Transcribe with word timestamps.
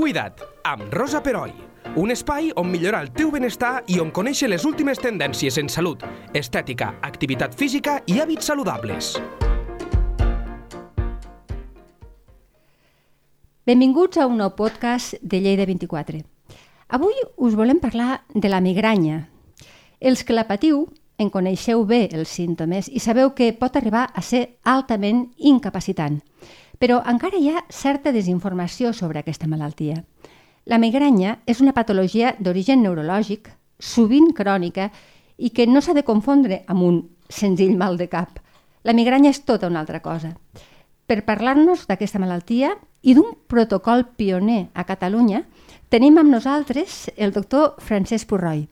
Cuida't, 0.00 0.40
amb 0.64 0.94
Rosa 0.94 1.20
Peroi. 1.20 1.50
Un 2.00 2.08
espai 2.10 2.46
on 2.56 2.70
millorar 2.72 3.02
el 3.04 3.10
teu 3.12 3.28
benestar 3.28 3.82
i 3.92 3.98
on 4.00 4.08
conèixer 4.16 4.46
les 4.48 4.62
últimes 4.64 4.96
tendències 4.96 5.58
en 5.60 5.68
salut, 5.68 6.00
estètica, 6.32 6.94
activitat 7.04 7.52
física 7.52 7.98
i 8.08 8.16
hàbits 8.16 8.48
saludables. 8.48 9.10
Benvinguts 13.68 14.16
a 14.16 14.24
un 14.30 14.40
nou 14.40 14.54
podcast 14.56 15.18
de 15.20 15.42
Lleida 15.44 15.68
24. 15.68 16.22
Avui 16.96 17.20
us 17.36 17.58
volem 17.60 17.84
parlar 17.84 18.22
de 18.32 18.48
la 18.48 18.62
migranya. 18.64 19.26
Els 20.00 20.24
que 20.24 20.32
la 20.32 20.46
patiu 20.48 20.86
en 21.20 21.28
coneixeu 21.28 21.84
bé 21.84 22.06
els 22.08 22.32
símptomes 22.40 22.88
i 22.88 23.04
sabeu 23.04 23.34
que 23.36 23.52
pot 23.52 23.76
arribar 23.76 24.08
a 24.14 24.24
ser 24.24 24.46
altament 24.64 25.26
incapacitant. 25.36 26.22
Però 26.80 27.02
encara 27.04 27.36
hi 27.36 27.50
ha 27.52 27.60
certa 27.68 28.08
desinformació 28.10 28.94
sobre 28.96 29.20
aquesta 29.20 29.46
malaltia. 29.46 29.98
La 30.64 30.78
migranya 30.80 31.34
és 31.44 31.60
una 31.60 31.74
patologia 31.76 32.32
d'origen 32.40 32.80
neurològic, 32.80 33.50
sovint 33.78 34.30
crònica, 34.36 34.88
i 35.36 35.50
que 35.52 35.66
no 35.68 35.82
s'ha 35.84 35.92
de 35.96 36.06
confondre 36.08 36.62
amb 36.72 36.86
un 36.86 37.02
senzill 37.28 37.76
mal 37.76 38.00
de 38.00 38.08
cap. 38.08 38.40
La 38.84 38.96
migranya 38.96 39.28
és 39.28 39.42
tota 39.44 39.68
una 39.68 39.80
altra 39.84 40.00
cosa. 40.00 40.32
Per 41.04 41.20
parlar-nos 41.28 41.84
d'aquesta 41.88 42.20
malaltia 42.22 42.72
i 43.02 43.12
d'un 43.16 43.34
protocol 43.48 44.06
pioner 44.16 44.70
a 44.72 44.86
Catalunya, 44.88 45.44
tenim 45.92 46.16
amb 46.16 46.32
nosaltres 46.32 47.10
el 47.16 47.32
doctor 47.36 47.74
Francesc 47.76 48.28
Purroi. 48.28 48.68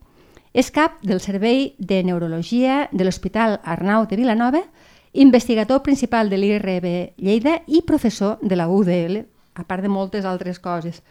És 0.53 0.71
cap 0.73 0.97
del 1.05 1.21
Servei 1.21 1.75
de 1.77 2.01
Neurologia 2.03 2.87
de 2.91 3.05
l'Hospital 3.05 3.59
Arnau 3.61 4.07
de 4.09 4.17
Vilanova, 4.17 4.63
investigador 5.13 5.81
principal 5.81 6.29
de 6.29 6.37
l'IRB 6.37 6.87
Lleida 7.17 7.61
i 7.67 7.81
professor 7.81 8.37
de 8.41 8.55
la 8.55 8.69
UDL, 8.69 9.23
a 9.55 9.63
part 9.63 9.83
de 9.83 9.89
moltes 9.89 10.25
altres 10.25 10.59
coses. 10.59 11.01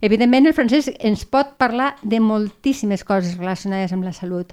Evidentment, 0.00 0.46
el 0.46 0.54
Francesc 0.54 0.92
ens 1.00 1.24
pot 1.24 1.56
parlar 1.58 1.94
de 2.02 2.20
moltíssimes 2.20 3.04
coses 3.04 3.38
relacionades 3.38 3.94
amb 3.96 4.04
la 4.04 4.12
salut 4.12 4.52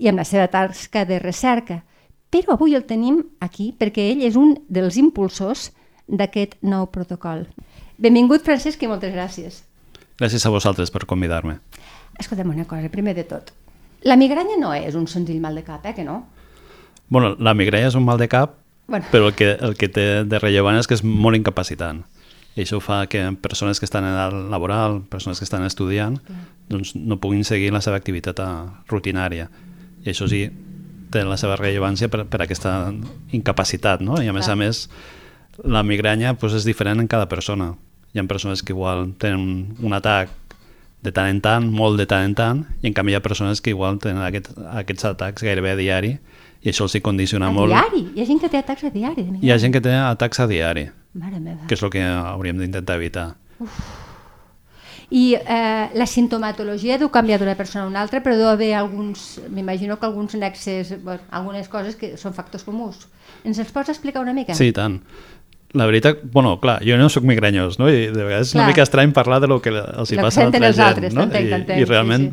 i 0.00 0.08
amb 0.08 0.18
la 0.18 0.24
seva 0.24 0.48
tasca 0.48 1.04
de 1.04 1.18
recerca, 1.20 1.82
però 2.30 2.56
avui 2.56 2.74
el 2.74 2.86
tenim 2.88 3.20
aquí 3.44 3.70
perquè 3.76 4.08
ell 4.12 4.24
és 4.24 4.38
un 4.40 4.56
dels 4.68 4.96
impulsors 4.96 5.70
d'aquest 6.08 6.56
nou 6.62 6.88
protocol. 6.90 7.44
Benvingut, 8.00 8.42
Francesc, 8.46 8.82
i 8.82 8.88
moltes 8.88 9.12
gràcies. 9.12 9.62
Gràcies 10.18 10.46
a 10.46 10.52
vosaltres 10.52 10.90
per 10.90 11.04
convidar-me. 11.06 11.58
Escolta'm 12.18 12.50
una 12.52 12.66
cosa, 12.68 12.88
primer 12.92 13.14
de 13.16 13.26
tot. 13.28 13.52
La 14.08 14.16
migranya 14.16 14.56
no 14.56 14.72
és 14.72 14.96
un 14.96 15.06
senzill 15.08 15.40
mal 15.40 15.54
de 15.54 15.64
cap, 15.64 15.84
eh, 15.84 15.92
que 15.94 16.04
no? 16.04 16.22
Bueno, 17.10 17.34
la 17.38 17.54
migranya 17.58 17.90
és 17.90 17.98
un 17.98 18.04
mal 18.06 18.18
de 18.18 18.28
cap, 18.30 18.56
Bueno. 18.86 19.04
però 19.12 19.28
el 19.28 19.34
que, 19.34 19.52
el 19.52 19.76
que 19.78 19.88
té 19.90 20.24
de 20.24 20.38
rellevant 20.38 20.78
és 20.78 20.86
que 20.88 20.96
és 20.96 21.04
molt 21.04 21.36
incapacitant. 21.36 22.04
I 22.56 22.64
això 22.64 22.80
fa 22.82 23.04
que 23.06 23.20
persones 23.42 23.78
que 23.78 23.86
estan 23.86 24.04
en 24.06 24.14
edat 24.14 24.34
laboral, 24.50 25.02
persones 25.10 25.38
que 25.38 25.46
estan 25.46 25.62
estudiant, 25.66 26.18
doncs 26.70 26.96
no 26.96 27.20
puguin 27.22 27.44
seguir 27.46 27.70
la 27.74 27.80
seva 27.82 27.98
activitat 28.00 28.40
eh, 28.42 28.48
rutinària. 28.90 29.48
I 30.02 30.10
això 30.10 30.26
sí, 30.30 30.48
té 31.10 31.22
la 31.26 31.36
seva 31.38 31.56
rellevància 31.58 32.08
per, 32.10 32.24
per 32.30 32.42
aquesta 32.42 32.92
incapacitat, 33.34 34.02
no? 34.02 34.18
I 34.22 34.30
a 34.30 34.34
més 34.34 34.46
Clar. 34.46 34.54
a 34.54 34.58
més, 34.58 34.82
la 35.64 35.82
migranya 35.86 36.34
doncs, 36.34 36.58
és 36.62 36.66
diferent 36.66 37.02
en 37.02 37.08
cada 37.10 37.28
persona. 37.28 37.74
Hi 38.14 38.18
ha 38.18 38.26
persones 38.26 38.62
que 38.62 38.72
igual 38.74 39.12
tenen 39.18 39.76
un 39.78 39.94
atac 39.94 40.30
de 41.02 41.12
tant 41.14 41.30
en 41.30 41.40
tant, 41.40 41.70
molt 41.70 41.98
de 41.98 42.06
tant 42.06 42.26
en 42.26 42.34
tant, 42.34 42.64
i 42.82 42.90
en 42.90 42.94
canvi 42.94 43.14
hi 43.14 43.18
ha 43.18 43.22
persones 43.24 43.62
que 43.62 43.70
igual 43.70 43.98
tenen 44.02 44.22
aquest, 44.26 44.50
aquests 44.74 45.06
atacs 45.14 45.46
gairebé 45.46 45.72
a 45.72 45.78
diari, 45.78 46.16
i 46.62 46.68
això 46.72 46.84
els 46.84 46.94
hi 46.94 47.00
condiciona 47.00 47.48
A 47.48 47.52
molt. 47.54 47.72
diari? 47.72 48.02
Hi 48.14 48.22
ha 48.22 48.26
gent 48.28 48.40
que 48.42 48.48
té 48.52 48.58
atacs 48.60 48.84
a 48.84 48.90
diari 48.90 49.24
Hi 49.40 49.50
ha 49.50 49.58
gent 49.58 49.72
que 49.72 49.80
té 49.80 49.94
atacs 49.94 50.40
a 50.40 50.46
diari, 50.46 50.88
Mare 51.14 51.40
meva. 51.40 51.66
que 51.66 51.74
és 51.74 51.82
el 51.82 51.90
que 51.90 52.02
hauríem 52.04 52.58
d'intentar 52.58 52.96
evitar. 53.00 53.30
I 55.10 55.34
eh, 55.34 55.88
la 55.98 56.06
sintomatologia 56.06 56.94
deu 57.00 57.08
canviar 57.10 57.40
d'una 57.40 57.56
persona 57.58 57.82
a 57.84 57.88
una 57.90 57.98
altra, 58.04 58.20
però 58.22 58.36
deu 58.38 58.46
haver 58.46 58.74
alguns, 58.78 59.40
m'imagino 59.50 59.96
que 59.98 60.06
alguns 60.06 60.36
nexes, 60.38 60.92
bueno, 61.02 61.24
algunes 61.34 61.66
coses 61.68 61.96
que 61.98 62.12
són 62.16 62.32
factors 62.36 62.62
comuns. 62.62 63.08
Ens 63.42 63.58
els 63.58 63.72
pots 63.74 63.90
explicar 63.90 64.22
una 64.22 64.32
mica? 64.36 64.54
Sí, 64.54 64.70
tant. 64.76 65.00
La 65.74 65.86
veritat, 65.86 66.22
bueno, 66.30 66.56
clar, 66.62 66.78
jo 66.86 66.94
no 66.98 67.08
sóc 67.10 67.26
migranyós, 67.26 67.78
no? 67.78 67.88
I 67.90 68.06
de 68.10 68.22
vegades 68.22 68.48
és 68.48 68.52
Clar. 68.54 68.62
una 68.62 68.70
mica 68.70 68.82
estrany 68.86 69.12
parlar 69.14 69.40
de 69.42 69.48
lo 69.50 69.60
que 69.62 69.70
els 69.70 70.10
hi 70.12 70.16
Lo 70.18 70.22
passa 70.28 70.42
a 70.42 70.46
altra 70.46 70.66
els 70.66 70.76
gent, 70.78 70.86
altres, 70.86 71.14
no? 71.14 71.26
I, 71.26 71.42
I 71.46 71.82
sí, 71.82 71.84
realment, 71.90 72.30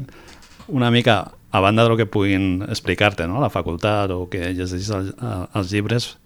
una 0.69 0.89
mica, 0.93 1.19
a 1.51 1.59
banda 1.59 1.83
de 1.83 1.89
lo 1.89 1.97
que 1.97 2.05
puguin 2.05 2.65
explicar-te, 2.67 3.27
no? 3.27 3.37
A 3.37 3.47
la 3.47 3.53
facultat 3.53 4.11
o 4.11 4.27
que 4.29 4.51
llegeixis 4.53 4.89
el, 4.91 5.13
els 5.55 5.71
llibres, 5.71 6.17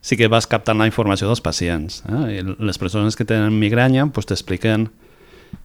sí 0.00 0.16
que 0.18 0.28
vas 0.30 0.46
captant 0.46 0.78
la 0.78 0.86
informació 0.86 1.30
dels 1.30 1.42
pacients. 1.42 2.02
Eh? 2.06 2.38
I 2.38 2.42
les 2.44 2.78
persones 2.78 3.16
que 3.16 3.26
tenen 3.26 3.58
migranya 3.58 4.06
pues, 4.14 4.26
t'expliquen 4.26 4.90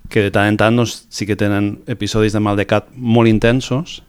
que 0.09 0.27
de 0.27 0.31
tant 0.33 0.49
en 0.49 0.57
tant 0.59 0.77
doncs, 0.77 1.05
sí 1.09 1.25
que 1.25 1.37
tenen 1.39 1.79
episodis 1.89 2.33
de 2.33 2.41
mal 2.43 2.57
de 2.59 2.67
cap 2.69 2.89
molt 2.95 3.29
intensos 3.29 4.01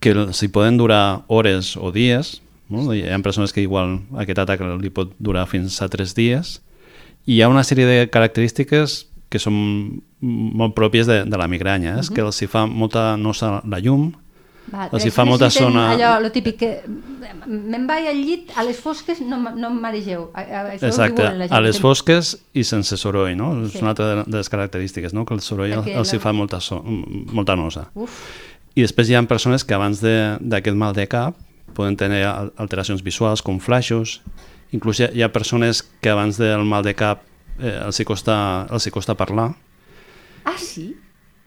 que 0.00 0.14
si 0.32 0.48
poden 0.48 0.78
durar 0.78 1.24
hores 1.26 1.76
o 1.76 1.90
dies, 1.92 2.38
no? 2.68 2.86
hi 2.94 3.02
ha 3.08 3.18
persones 3.24 3.52
que 3.52 3.64
igual 3.64 3.98
aquest 4.18 4.38
atac 4.44 4.62
li 4.78 4.92
pot 4.94 5.14
durar 5.18 5.46
fins 5.50 5.80
a 5.82 5.88
tres 5.90 6.14
dies, 6.14 6.60
i 7.26 7.38
hi 7.38 7.42
ha 7.42 7.50
una 7.50 7.64
sèrie 7.66 7.86
de 7.86 8.06
característiques 8.10 9.06
que 9.28 9.40
són 9.42 10.02
molt 10.20 10.74
pròpies 10.74 11.06
de, 11.06 11.24
de 11.24 11.36
la 11.38 11.46
migranya, 11.48 11.96
eh? 11.96 12.00
és 12.00 12.10
que 12.10 12.20
els 12.24 12.40
hi 12.42 12.46
fa 12.50 12.66
molta 12.66 13.16
nosa 13.16 13.60
la 13.64 13.78
llum, 13.80 14.10
Va, 14.68 14.88
els 14.92 15.06
hi 15.06 15.10
fa 15.10 15.24
molta 15.24 15.46
zona- 15.48 15.92
Allò, 15.94 16.18
lo 16.20 16.28
típic, 16.30 16.58
que 16.60 16.82
me'n 17.46 17.86
vaig 17.88 18.04
al 18.10 18.18
llit, 18.20 18.50
a 18.54 18.62
les 18.66 18.76
fosques 18.76 19.20
no, 19.24 19.38
no 19.40 19.70
em 19.70 19.78
maregeu. 19.80 20.26
Això 20.34 20.90
Exacte, 20.90 21.22
diuen 21.22 21.38
la 21.38 21.46
gent 21.48 21.56
a 21.56 21.60
les 21.64 21.76
que- 21.78 21.82
fosques 21.82 22.32
i 22.52 22.64
sense 22.68 22.98
soroll, 23.00 23.32
no? 23.36 23.54
Sí. 23.64 23.76
És 23.78 23.82
una 23.82 23.94
altra 23.94 24.10
de- 24.24 24.36
les 24.36 24.48
característiques, 24.52 25.14
no? 25.14 25.24
que 25.24 25.32
el 25.32 25.40
soroll 25.40 25.72
Perquè 25.72 25.96
els 25.96 26.12
hi 26.12 26.18
fa 26.20 26.32
molta, 26.36 26.60
so, 26.60 26.82
molta 26.84 27.56
nosa. 27.56 27.86
Uf, 27.94 28.18
I 28.74 28.82
després 28.84 29.08
hi 29.08 29.14
ha 29.16 29.22
persones 29.22 29.64
que 29.64 29.72
abans 29.74 30.02
de- 30.02 30.36
d'aquest 30.40 30.76
mal 30.76 30.92
de 30.94 31.06
cap 31.08 31.34
poden 31.74 31.96
tenir 31.96 32.24
al- 32.28 32.52
alteracions 32.58 33.02
visuals 33.02 33.40
com 33.40 33.58
flaixos, 33.60 34.20
inclús 34.72 35.00
hi 35.00 35.04
ha, 35.04 35.10
hi 35.14 35.22
ha 35.22 35.32
persones 35.32 35.80
que 35.82 36.10
abans 36.10 36.36
del 36.36 36.64
mal 36.64 36.82
de 36.84 36.92
cap 36.94 37.22
eh, 37.58 37.80
els, 37.86 37.98
hi 38.00 38.04
costa, 38.04 38.66
els 38.70 38.86
hi 38.86 38.90
costa 38.90 39.14
parlar. 39.14 39.54
Ah, 40.44 40.56
sí? 40.58 40.90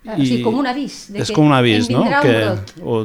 I 0.01 0.15
o 0.15 0.25
sigui, 0.25 0.41
com 0.45 0.57
un 0.57 0.67
avís. 0.69 1.03
De 1.13 1.21
és 1.21 1.29
que 1.29 1.37
com 1.37 1.45
un 1.45 1.53
avís, 1.53 1.89
no? 1.93 2.01
Que, 2.09 2.37
un 2.41 2.63
brot. 2.63 2.73
o, 2.81 2.95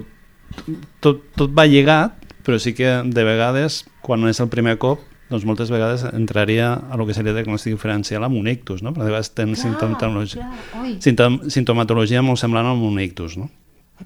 tot, 1.05 1.21
tot 1.37 1.53
va 1.57 1.67
lligat, 1.69 2.25
però 2.47 2.59
sí 2.63 2.73
que 2.79 3.03
de 3.05 3.27
vegades, 3.27 3.83
quan 4.07 4.25
és 4.31 4.41
el 4.41 4.49
primer 4.53 4.79
cop, 4.83 5.03
doncs 5.29 5.45
moltes 5.45 5.73
vegades 5.75 6.07
entraria 6.07 6.73
a 6.73 6.97
lo 6.97 7.07
que 7.07 7.15
seria 7.15 7.35
diagnòstic 7.35 7.75
diferencial 7.75 8.25
amb 8.25 8.39
un 8.39 8.47
ictus, 8.49 8.83
no? 8.87 8.95
Perquè 8.95 9.09
de 9.09 9.13
vegades 9.13 9.33
tenen 9.35 9.57
Clar, 9.57 9.65
sintomatologia, 9.65 10.49
clar, 10.71 10.91
sintom, 11.03 11.39
sintomatologia 11.51 12.23
molt 12.23 12.41
semblant 12.41 12.71
amb 12.71 12.87
un 12.87 13.01
ictus, 13.03 13.37
no? 13.41 13.51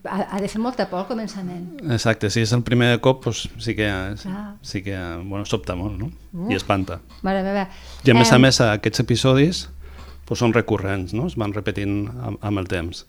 Ha, 0.07 0.23
ha 0.31 0.39
de 0.41 0.49
fer 0.49 0.61
molta 0.63 0.87
por 0.89 1.03
al 1.03 1.09
començament. 1.09 1.67
Exacte, 1.91 2.31
si 2.31 2.45
és 2.45 2.53
el 2.57 2.63
primer 2.65 2.95
cop, 3.05 3.25
doncs 3.27 3.49
sí 3.61 3.75
que, 3.77 3.91
Clar. 4.23 4.45
sí 4.63 4.85
que 4.87 4.97
bueno, 5.27 5.45
sobta 5.45 5.77
molt, 5.77 5.99
no? 6.01 6.11
I 6.49 6.57
espanta. 6.57 7.01
Mare 7.27 7.43
meva. 7.45 7.67
I 8.07 8.15
a 8.15 8.17
més 8.17 8.33
a 8.33 8.39
més, 8.41 8.63
aquests 8.65 9.05
episodis 9.05 9.67
doncs, 10.31 10.41
són 10.41 10.55
recurrents, 10.55 11.15
no? 11.17 11.27
es 11.27 11.37
van 11.39 11.55
repetint 11.55 12.07
amb, 12.09 12.39
amb 12.41 12.63
el 12.63 12.69
temps. 12.71 13.05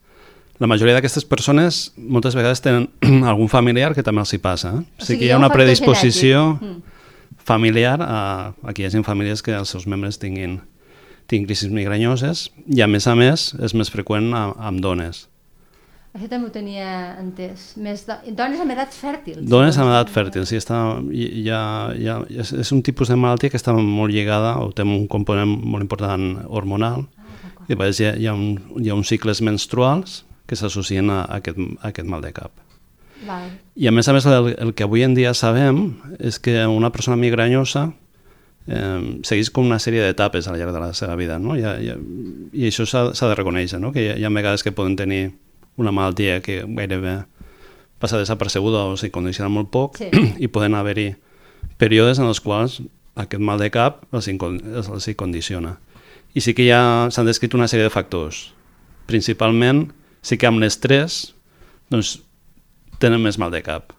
La 0.62 0.70
majoria 0.70 0.94
d'aquestes 0.94 1.26
persones 1.26 1.88
moltes 1.98 2.36
vegades 2.38 2.62
tenen 2.62 2.90
algun 3.32 3.50
familiar 3.50 3.94
que 3.98 4.04
també 4.06 4.22
els 4.22 4.34
hi 4.34 4.42
passa. 4.42 4.76
Eh? 4.78 4.82
O 4.82 5.06
sí 5.06 5.14
sigui, 5.14 5.22
que 5.22 5.30
hi 5.30 5.31
ha 5.31 5.38
ha 5.38 5.42
un 5.42 5.46
una 5.46 5.54
predisposició 5.54 6.44
genètic. 6.52 6.68
Mm. 6.68 7.46
familiar 7.46 7.98
a, 8.06 8.20
a 8.62 8.74
que 8.74 8.84
hi 8.84 8.90
hagi 8.90 9.02
famílies 9.06 9.42
que 9.42 9.56
els 9.58 9.74
seus 9.74 9.88
membres 9.90 10.20
tinguin, 10.22 10.60
tinguin 11.26 11.48
crisis 11.50 11.74
migranyoses 11.74 12.50
i 12.70 12.84
a 12.86 12.90
més 12.92 13.08
a 13.08 13.16
més 13.18 13.52
és 13.58 13.74
més 13.74 13.90
freqüent 13.94 14.34
a, 14.38 14.52
amb 14.70 14.81
dones. 14.84 15.26
Això 16.12 16.28
també 16.28 16.50
ho 16.50 16.52
tenia 16.52 16.88
entès. 17.22 17.70
Més 17.80 18.04
do... 18.08 18.18
Dones 18.36 18.60
amb 18.60 18.74
edats 18.74 18.98
fèrtils. 19.00 19.46
Dones 19.48 19.78
amb 19.80 19.94
edat 19.94 20.12
fèrtil, 20.12 20.44
sí, 20.50 20.60
està, 20.60 20.82
hi 21.08 21.48
ha, 21.48 22.18
és, 22.28 22.52
és 22.52 22.72
un 22.76 22.82
tipus 22.84 23.08
de 23.08 23.16
malaltia 23.16 23.54
que 23.54 23.60
està 23.60 23.72
molt 23.78 24.12
lligada 24.12 24.58
o 24.60 24.74
té 24.76 24.84
un 24.84 25.08
component 25.12 25.56
molt 25.64 25.88
important 25.88 26.44
hormonal 26.52 27.08
Ah, 27.62 27.68
i 27.69 27.78
vegades 27.78 28.00
hi 28.02 28.08
ha, 28.08 28.12
hi 28.18 28.28
ha, 28.28 28.34
un, 28.34 28.58
hi 28.81 28.90
ha 28.90 28.98
uns 28.98 29.10
cicles 29.12 29.42
menstruals 29.46 30.22
que 30.50 30.58
s'associen 30.58 31.10
a, 31.10 31.22
a, 31.24 31.40
aquest, 31.40 31.60
a 31.80 31.92
aquest 31.92 32.10
mal 32.10 32.24
de 32.24 32.34
cap. 32.36 32.52
Val. 33.28 33.48
I 33.78 33.88
a 33.88 33.94
més 33.94 34.10
a 34.10 34.16
més 34.16 34.25
el, 34.25 34.54
el 34.57 34.74
que 34.75 34.86
avui 34.88 35.06
en 35.06 35.14
dia 35.18 35.34
sabem 35.38 35.84
és 36.19 36.40
que 36.42 36.57
una 36.66 36.90
persona 36.94 37.19
migranyosa 37.22 37.92
eh, 38.66 39.22
segueix 39.28 39.52
com 39.54 39.69
una 39.69 39.80
sèrie 39.80 40.02
d'etapes 40.04 40.50
al 40.50 40.57
llarg 40.57 40.74
de 40.74 40.81
la 40.81 40.92
seva 40.98 41.16
vida, 41.19 41.38
no? 41.40 41.56
I, 41.56 41.64
i, 41.86 41.96
i 42.64 42.68
això 42.72 42.88
s'ha 42.90 43.14
de 43.14 43.38
reconèixer, 43.38 43.80
no? 43.81 43.94
que 43.94 44.04
hi 44.04 44.10
ha, 44.12 44.18
hi 44.18 44.25
ha 44.25 44.34
vegades 44.34 44.66
que 44.66 44.74
poden 44.75 44.98
tenir 45.00 45.24
una 45.77 45.94
malaltia 45.95 46.41
que 46.41 46.62
gairebé 46.68 47.21
passa 48.01 48.19
desapercebuda 48.19 48.88
o 48.89 48.97
s'hi 48.97 49.12
condiciona 49.13 49.50
molt 49.50 49.69
poc 49.71 50.00
Sí. 50.01 50.09
i 50.44 50.50
poden 50.50 50.75
haver-hi 50.75 51.13
períodes 51.77 52.19
en 52.19 52.27
els 52.29 52.41
quals 52.41 52.81
aquest 53.15 53.44
mal 53.44 53.59
de 53.59 53.69
cap 53.73 54.03
els, 54.12 54.27
els 54.27 55.07
hi 55.07 55.15
condiciona. 55.15 55.77
I 56.33 56.41
sí 56.41 56.53
que 56.56 56.65
ja 56.68 57.09
s'han 57.12 57.27
descrit 57.27 57.53
una 57.53 57.68
sèrie 57.68 57.85
de 57.85 57.94
factors. 57.94 58.53
Principalment, 59.07 59.89
sí 60.23 60.38
que 60.39 60.47
amb 60.47 60.62
l'estrès 60.63 61.33
doncs, 61.91 62.21
tenen 63.01 63.21
més 63.21 63.38
mal 63.41 63.51
de 63.51 63.59
cap. 63.65 63.91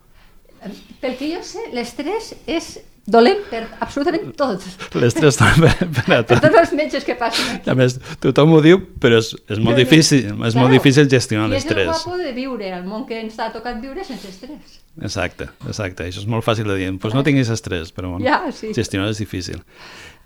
Pel 1.02 1.16
que 1.18 1.28
jo 1.34 1.42
sé, 1.44 1.66
l'estrès 1.74 2.32
és 2.46 2.78
dolent 3.06 3.40
per 3.50 3.64
absolutament 3.80 4.30
tot. 4.38 4.62
L'estrès 4.94 5.36
també 5.40 5.70
per, 5.78 5.88
per 5.90 6.02
a 6.02 6.22
Per 6.22 6.36
tot. 6.36 6.42
tots 6.44 6.58
els 6.60 6.72
metges 6.78 7.04
que 7.04 7.16
passen 7.18 7.56
aquí. 7.56 7.70
A 7.70 7.74
més, 7.74 7.96
tothom 8.22 8.52
ho 8.54 8.60
diu, 8.62 8.78
però 9.02 9.18
és, 9.18 9.32
és 9.48 9.58
molt 9.58 9.74
Però- 9.76 9.82
difícil, 9.84 10.26
és 10.26 10.36
Claro. 10.36 10.60
molt 10.60 10.72
difícil 10.72 11.08
gestionar 11.10 11.48
I 11.50 11.56
és 11.56 11.64
el 11.66 11.74
l'estrès. 11.76 11.86
guapo 12.04 12.16
de 12.18 12.32
viure 12.32 12.72
al 12.72 12.84
món 12.84 13.06
que 13.06 13.18
ens 13.20 13.38
ha 13.38 13.50
tocat 13.52 13.80
viure 13.82 14.04
sense 14.04 14.28
estrès. 14.28 14.78
Exacte, 15.02 15.48
exacte. 15.66 16.04
Això 16.06 16.20
és 16.20 16.26
molt 16.26 16.44
fàcil 16.44 16.64
de 16.68 16.76
dir. 16.76 16.86
Doncs 16.90 17.00
pues 17.02 17.14
no 17.14 17.22
tinguis 17.24 17.48
estrès, 17.50 17.90
però 17.92 18.10
bueno, 18.12 18.24
Ja, 18.24 18.42
sí. 18.52 18.72
gestionar 18.74 19.08
és 19.10 19.18
difícil. 19.18 19.62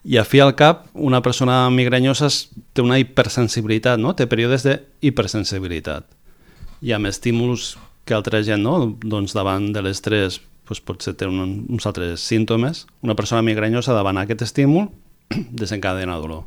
I 0.04 0.18
a 0.18 0.24
fi 0.24 0.38
al 0.40 0.54
cap, 0.54 0.86
una 0.94 1.20
persona 1.22 1.68
migranyosa 1.70 2.28
té 2.72 2.82
una 2.82 2.98
hipersensibilitat, 2.98 3.98
no? 3.98 4.14
Té 4.14 4.26
períodes 4.26 4.62
d'hipersensibilitat. 4.62 6.04
I 6.82 6.92
amb 6.92 7.06
estímuls 7.08 7.76
que 8.04 8.14
altra 8.14 8.42
gent, 8.44 8.62
no? 8.62 8.76
Doncs 9.02 9.32
davant 9.34 9.72
de 9.72 9.82
l'estrès 9.82 10.40
doncs 10.66 10.82
potser 10.82 11.14
té 11.18 11.28
un, 11.30 11.66
uns 11.70 11.86
altres 11.86 12.24
símptomes. 12.26 12.86
Una 13.06 13.16
persona 13.18 13.42
migranyosa 13.46 13.94
davant 13.94 14.18
aquest 14.18 14.42
estímul 14.48 14.90
desencadena 15.62 16.18
dolor. 16.18 16.44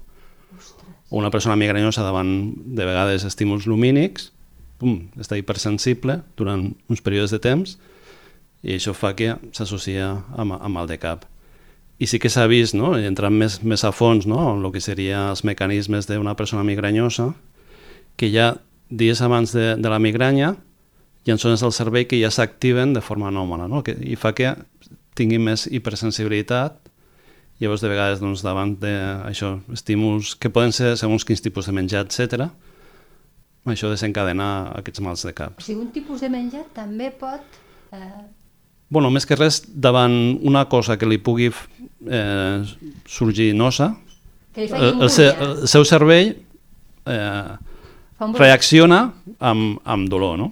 O 1.09 1.17
una 1.17 1.31
persona 1.31 1.55
migranyosa 1.55 2.03
davant, 2.05 2.53
de 2.55 2.85
vegades, 2.85 3.25
estímuls 3.25 3.65
lumínics, 3.65 4.29
pum, 4.79 5.07
està 5.19 5.39
hipersensible 5.39 6.19
durant 6.37 6.69
uns 6.89 7.01
períodes 7.01 7.33
de 7.33 7.39
temps 7.41 7.77
i 8.63 8.75
això 8.75 8.93
fa 8.93 9.13
que 9.15 9.33
s'associa 9.55 10.11
amb, 10.37 10.55
amb 10.59 10.73
mal 10.75 10.87
de 10.87 10.99
cap. 10.99 11.25
I 11.99 12.07
sí 12.07 12.19
que 12.19 12.31
s'ha 12.31 12.45
vist, 12.47 12.75
no? 12.75 12.93
entrant 12.95 13.35
més, 13.35 13.59
més 13.63 13.83
a 13.83 13.91
fons 13.91 14.27
no? 14.27 14.39
en 14.53 14.63
el 14.63 14.71
que 14.71 14.83
serien 14.83 15.31
els 15.33 15.43
mecanismes 15.47 16.07
d'una 16.07 16.35
persona 16.39 16.63
migranyosa, 16.67 17.33
que 18.15 18.29
ja 18.31 18.53
dies 18.89 19.21
abans 19.21 19.51
de, 19.55 19.75
de 19.79 19.91
la 19.91 19.99
migranya 19.99 20.55
hi 21.29 21.33
ha 21.35 21.37
zones 21.37 21.61
del 21.61 21.73
cervell 21.75 22.07
que 22.09 22.17
ja 22.17 22.31
s'activen 22.33 22.95
de 22.97 23.03
forma 23.05 23.29
anòmala 23.29 23.67
no? 23.69 23.83
que, 23.85 23.93
i 23.93 24.17
fa 24.17 24.33
que 24.33 24.55
tingui 25.19 25.37
més 25.37 25.67
hipersensibilitat 25.69 26.89
llavors 27.59 27.83
de 27.83 27.91
vegades 27.91 28.21
doncs, 28.23 28.41
davant 28.41 28.73
de 28.79 28.95
això, 29.27 29.57
estímuls 29.75 30.33
que 30.39 30.51
poden 30.53 30.73
ser 30.75 30.95
segons 30.97 31.25
quins 31.27 31.43
tipus 31.43 31.67
de 31.67 31.75
menjar, 31.75 32.05
etc. 32.07 32.47
això 33.67 33.91
desencadenar 33.91 34.79
aquests 34.79 35.03
mals 35.03 35.25
de 35.27 35.33
cap. 35.35 35.59
O 35.59 35.65
sigui, 35.65 35.83
un 35.83 35.93
tipus 35.95 36.23
de 36.25 36.31
menjar 36.33 36.65
també 36.75 37.11
pot... 37.11 37.61
Eh, 37.93 38.27
Bueno, 38.89 39.11
més 39.13 39.27
que 39.29 39.35
res, 39.37 39.59
davant 39.69 40.39
una 40.49 40.63
cosa 40.65 40.95
que 40.97 41.05
li 41.05 41.19
pugui 41.21 41.51
eh, 41.51 42.61
sorgir 43.05 43.51
nosa, 43.53 43.91
li 44.57 44.65
el, 44.65 45.03
el, 45.03 45.09
se, 45.13 45.27
el 45.29 45.67
seu 45.69 45.85
cervell 45.85 46.31
eh, 46.33 47.51
reacciona 48.33 49.03
amb, 49.37 49.77
amb 49.85 50.09
dolor, 50.09 50.39
no? 50.41 50.47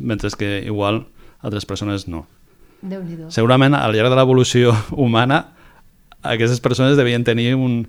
Mentre 0.00 0.30
que 0.36 0.62
igual 0.64 1.06
altres 1.40 1.66
persones 1.66 2.08
no. 2.08 2.26
Déu-n'hi-do. 2.82 3.30
Segurament 3.30 3.74
al 3.76 3.92
llarg 3.92 4.08
de 4.08 4.16
l'evolució 4.16 4.74
humana 4.96 5.52
aquestes 6.22 6.60
persones 6.60 6.96
devien 6.98 7.24
tenir 7.24 7.54
un, 7.54 7.86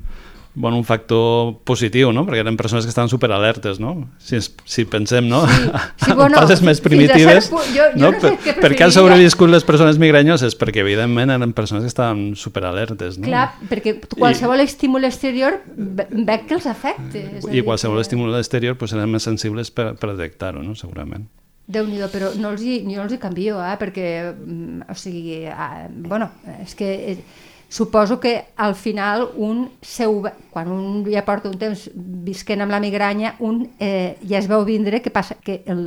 bueno, 0.55 0.77
un 0.77 0.85
factor 0.87 1.57
positiu, 1.67 2.13
no? 2.15 2.25
Perquè 2.27 2.39
eren 2.45 2.55
persones 2.59 2.85
que 2.85 2.89
estaven 2.91 3.09
superalertes, 3.11 3.79
no? 3.79 4.07
Si, 4.23 4.39
si 4.63 4.85
pensem, 4.87 5.27
no? 5.27 5.41
sí, 5.47 6.11
bueno, 6.15 6.27
en 6.27 6.35
fases 6.39 6.61
més 6.63 6.79
primitives, 6.83 7.49
punt, 7.51 7.67
jo- 7.75 7.89
jo 7.95 7.99
no 7.99 8.11
sé 8.21 8.31
per, 8.43 8.55
per 8.63 8.71
què 8.75 8.85
han 8.87 8.93
sobreviscut 8.95 9.51
les 9.51 9.63
persones 9.67 9.99
migranyoses? 9.99 10.55
Perquè 10.59 10.79
evidentment 10.83 11.31
eren 11.35 11.51
persones 11.55 11.83
que 11.83 11.91
estaven 11.91 12.37
superalertes, 12.39 13.19
no? 13.19 13.27
Clar, 13.27 13.49
perquè 13.67 13.97
qualsevol 14.15 14.63
estímul 14.63 15.03
exterior 15.07 15.59
ve- 15.75 16.07
veig 16.11 16.47
que 16.47 16.55
els 16.55 16.67
afecta. 16.71 17.19
I 17.51 17.63
qualsevol 17.67 17.99
que- 17.99 18.07
estímul 18.07 18.35
exterior 18.39 18.75
pues, 18.79 18.95
eren 18.95 19.11
més 19.11 19.23
sensibles 19.27 19.71
per, 19.75 19.93
per 19.99 20.13
detectar-ho, 20.15 20.63
no? 20.63 20.75
segurament. 20.79 21.27
Déu-n'hi-do, 21.71 22.09
però 22.11 22.33
no 22.41 22.51
els, 22.55 22.65
hi, 22.65 22.81
jo 22.87 23.05
els 23.05 23.15
hi 23.15 23.21
canvio, 23.21 23.61
eh? 23.63 23.77
perquè, 23.79 24.09
mm, 24.33 24.89
o 24.91 24.97
sigui, 24.97 25.45
eh, 25.47 25.87
bueno, 26.07 26.31
és 26.59 26.75
que 26.75 26.91
eh, 27.13 27.17
suposo 27.71 28.19
que 28.19 28.47
al 28.57 28.75
final 28.75 29.29
un 29.37 29.69
seu, 29.81 30.17
quan 30.51 30.67
un 30.67 31.05
ja 31.07 31.21
porta 31.23 31.47
un 31.47 31.55
temps 31.55 31.85
visquent 31.95 32.59
amb 32.59 32.73
la 32.75 32.81
migranya, 32.83 33.37
un 33.39 33.61
eh, 33.79 34.17
ja 34.27 34.41
es 34.41 34.49
veu 34.51 34.65
vindre 34.67 34.99
que 34.99 35.07
passa 35.09 35.37
que 35.39 35.61
el, 35.71 35.85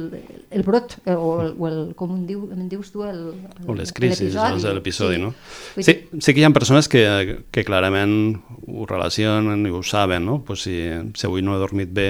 el 0.49 0.65
brot, 0.65 0.97
eh, 1.05 1.13
o 1.13 1.43
el, 1.43 1.53
o 1.59 1.69
el 1.69 1.83
com 1.95 2.15
en, 2.17 2.23
diu, 2.25 2.47
em 2.57 2.71
dius 2.73 2.89
tu, 2.89 3.05
el, 3.05 3.35
el 3.37 3.69
O 3.69 3.77
les 3.77 3.93
crisis, 3.93 4.33
l'episodi. 4.33 4.73
l'episodi, 4.79 5.21
no? 5.21 5.35
Sí, 5.77 5.99
sí 6.09 6.33
que 6.33 6.41
hi 6.41 6.47
ha 6.49 6.55
persones 6.57 6.89
que, 6.89 7.05
que 7.53 7.67
clarament 7.69 8.17
ho 8.65 8.89
relacionen 8.89 9.69
i 9.69 9.75
ho 9.77 9.85
saben, 9.85 10.25
no? 10.25 10.41
Pues 10.41 10.65
si, 10.65 10.79
si 11.13 11.29
avui 11.29 11.45
no 11.45 11.53
he 11.53 11.61
dormit 11.61 11.93
bé, 11.93 12.09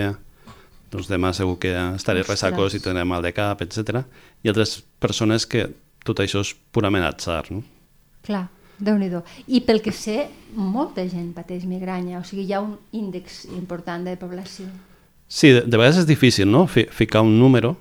doncs 0.95 1.11
demà 1.11 1.33
segur 1.35 1.59
que 1.59 1.73
estaré 1.97 2.23
Ostres. 2.23 2.29
ressacós 2.39 2.75
i 2.77 2.81
tindré 2.81 3.03
mal 3.05 3.23
de 3.25 3.33
cap, 3.35 3.63
etc. 3.65 4.05
I 4.45 4.53
altres 4.53 4.79
persones 5.03 5.47
que 5.51 5.67
tot 6.07 6.21
això 6.23 6.45
és 6.45 6.55
purament 6.71 7.05
atzar, 7.05 7.51
no? 7.51 7.65
Clar, 8.25 8.47
déu 8.79 8.97
nhi 8.99 9.11
I 9.47 9.61
pel 9.67 9.83
que 9.83 9.93
sé, 9.93 10.29
molta 10.55 11.07
gent 11.09 11.33
pateix 11.35 11.65
migranya, 11.65 12.21
o 12.21 12.25
sigui, 12.25 12.45
hi 12.47 12.53
ha 12.53 12.61
un 12.61 12.79
índex 12.93 13.45
important 13.47 14.05
de 14.05 14.17
població. 14.17 14.67
Sí, 15.29 15.51
de, 15.51 15.63
de 15.63 15.77
vegades 15.77 15.99
és 16.05 16.07
difícil, 16.07 16.51
no?, 16.51 16.67
Fi, 16.67 16.87
ficar 16.91 17.23
un 17.23 17.39
número, 17.39 17.77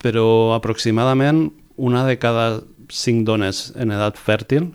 però 0.00 0.54
aproximadament 0.54 1.50
una 1.76 2.06
de 2.06 2.18
cada 2.18 2.62
cinc 2.88 3.26
dones 3.26 3.72
en 3.76 3.90
edat 3.92 4.16
fèrtil 4.16 4.70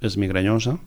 és 0.00 0.16
migranyosa, 0.16 0.78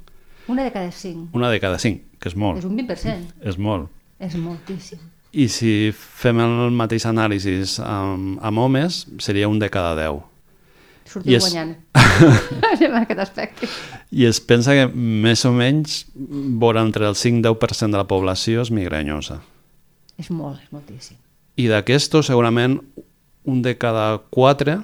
Una 0.48 0.64
de 0.64 0.72
cada 0.72 0.92
cinc. 0.92 1.34
una 1.36 1.50
de 1.50 1.60
cada 1.60 1.80
cinc, 1.80 2.04
que 2.20 2.30
és 2.30 2.36
molt, 2.36 2.60
És 2.60 2.66
un 2.66 2.76
20%. 2.78 3.34
és 3.42 3.58
molt. 3.58 3.90
És 4.20 4.36
moltíssim. 4.36 5.00
I 5.32 5.48
si 5.48 5.72
fem 5.96 6.42
el 6.44 6.74
mateix 6.76 7.06
anàlisi 7.08 7.54
amb, 7.86 8.36
amb 8.44 8.60
homes, 8.60 9.06
seria 9.24 9.48
un 9.48 9.60
de 9.62 9.70
cada 9.72 9.96
10. 9.96 10.20
Sortiu 11.12 11.32
I 11.32 11.38
és- 11.38 11.46
guanyant. 11.46 11.76
en 12.86 12.96
aquest 13.00 13.20
aspecte. 13.20 13.68
I 14.12 14.26
es 14.28 14.40
pensa 14.44 14.76
que 14.76 14.88
més 14.92 15.44
o 15.48 15.52
menys 15.56 16.06
vora 16.16 16.84
entre 16.84 17.08
el 17.08 17.16
5-10% 17.16 17.92
de 17.96 18.00
la 18.02 18.08
població 18.08 18.64
és 18.66 18.72
migranyosa. 18.76 19.40
És 20.20 20.30
molt, 20.32 20.60
és 20.62 20.72
moltíssim. 20.76 21.18
I 21.60 21.68
d'aquestos, 21.72 22.28
segurament, 22.28 22.80
un 23.48 23.62
de 23.64 23.76
cada 23.80 24.20
4 24.32 24.82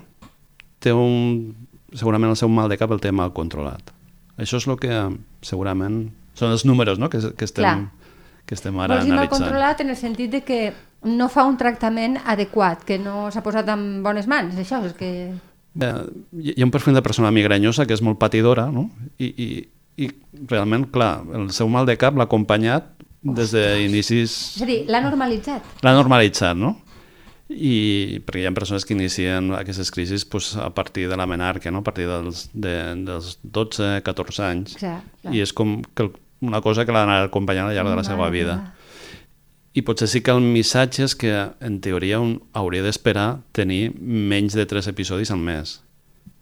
té 0.83 0.93
un... 0.93 1.55
Segurament 1.95 2.33
el 2.33 2.39
seu 2.39 2.49
mal 2.51 2.67
de 2.69 2.75
cap 2.79 2.91
el 2.91 2.99
té 2.99 3.13
mal 3.15 3.31
controlat. 3.35 3.93
Això 4.37 4.59
és 4.59 4.67
el 4.67 4.79
que 4.79 4.95
segurament... 5.41 6.09
Són 6.37 6.51
els 6.53 6.65
números 6.69 6.99
no? 7.01 7.07
que, 7.09 7.17
que, 7.33 7.47
estem, 7.47 7.63
Clar. 7.63 7.96
Que 8.47 8.55
estem 8.55 8.77
ara 8.79 8.95
Vols 8.95 9.05
dir 9.09 9.15
mal 9.15 9.29
controlat 9.29 9.83
en 9.83 9.91
el 9.91 9.99
sentit 9.99 10.31
de 10.31 10.41
que 10.47 10.61
no 11.07 11.27
fa 11.29 11.45
un 11.45 11.57
tractament 11.59 12.17
adequat, 12.25 12.83
que 12.87 12.97
no 12.97 13.27
s'ha 13.31 13.43
posat 13.45 13.67
en 13.73 14.01
bones 14.03 14.27
mans, 14.27 14.55
això 14.57 14.81
és 14.87 14.95
que... 14.97 15.11
Hi 15.77 16.55
ha 16.55 16.65
un 16.65 16.73
perfil 16.73 16.95
de 16.97 17.03
persona 17.05 17.29
migranyosa 17.29 17.85
que 17.85 17.93
és 17.93 18.01
molt 18.01 18.17
patidora, 18.17 18.65
no? 18.73 18.87
I, 19.21 19.27
i, 19.29 19.49
i 20.01 20.09
realment, 20.49 20.87
clar, 20.93 21.19
el 21.37 21.51
seu 21.53 21.69
mal 21.69 21.85
de 21.85 21.97
cap 22.01 22.17
l'ha 22.17 22.25
acompanyat 22.25 22.95
des 23.21 23.53
d'inicis... 23.53 24.33
És 24.57 24.65
a 24.65 24.69
dir, 24.69 24.81
l'ha 24.89 25.03
normalitzat. 25.03 25.77
L'ha 25.85 25.93
normalitzat, 25.93 26.57
no? 26.57 26.77
I 27.47 28.19
perquè 28.25 28.41
hi 28.43 28.47
ha 28.49 28.53
persones 28.55 28.83
que 28.83 28.95
inicien 28.95 29.53
aquestes 29.55 29.91
crisis 29.95 30.25
pues, 30.27 30.55
a 30.59 30.67
partir 30.75 31.05
de 31.07 31.15
la 31.19 31.27
menarca, 31.29 31.71
no? 31.71 31.79
a 31.79 31.85
partir 31.85 32.07
dels, 32.09 32.49
de, 32.53 32.73
dels 33.07 33.37
12, 33.43 34.01
14 34.03 34.43
anys. 34.49 34.75
Clar, 34.81 34.97
clar. 35.21 35.35
I 35.35 35.45
és 35.45 35.53
com 35.55 35.77
que 35.93 36.07
el- 36.07 36.15
una 36.41 36.61
cosa 36.61 36.85
que 36.85 36.93
anat 36.93 37.27
acompanyant 37.27 37.69
al 37.69 37.75
llarg 37.75 37.89
de 37.89 37.95
la 37.99 38.05
seva 38.05 38.29
vida. 38.29 38.57
I 39.77 39.83
potser 39.85 40.07
sí 40.09 40.23
que 40.25 40.33
el 40.33 40.41
missatge 40.41 41.03
és 41.05 41.13
que, 41.15 41.33
en 41.61 41.79
teoria, 41.85 42.19
un 42.19 42.39
hauria 42.57 42.81
d'esperar 42.81 43.43
tenir 43.53 43.91
menys 43.99 44.55
de 44.57 44.65
3 44.65 44.89
episodis 44.89 45.29
al 45.31 45.43
mes. 45.43 45.81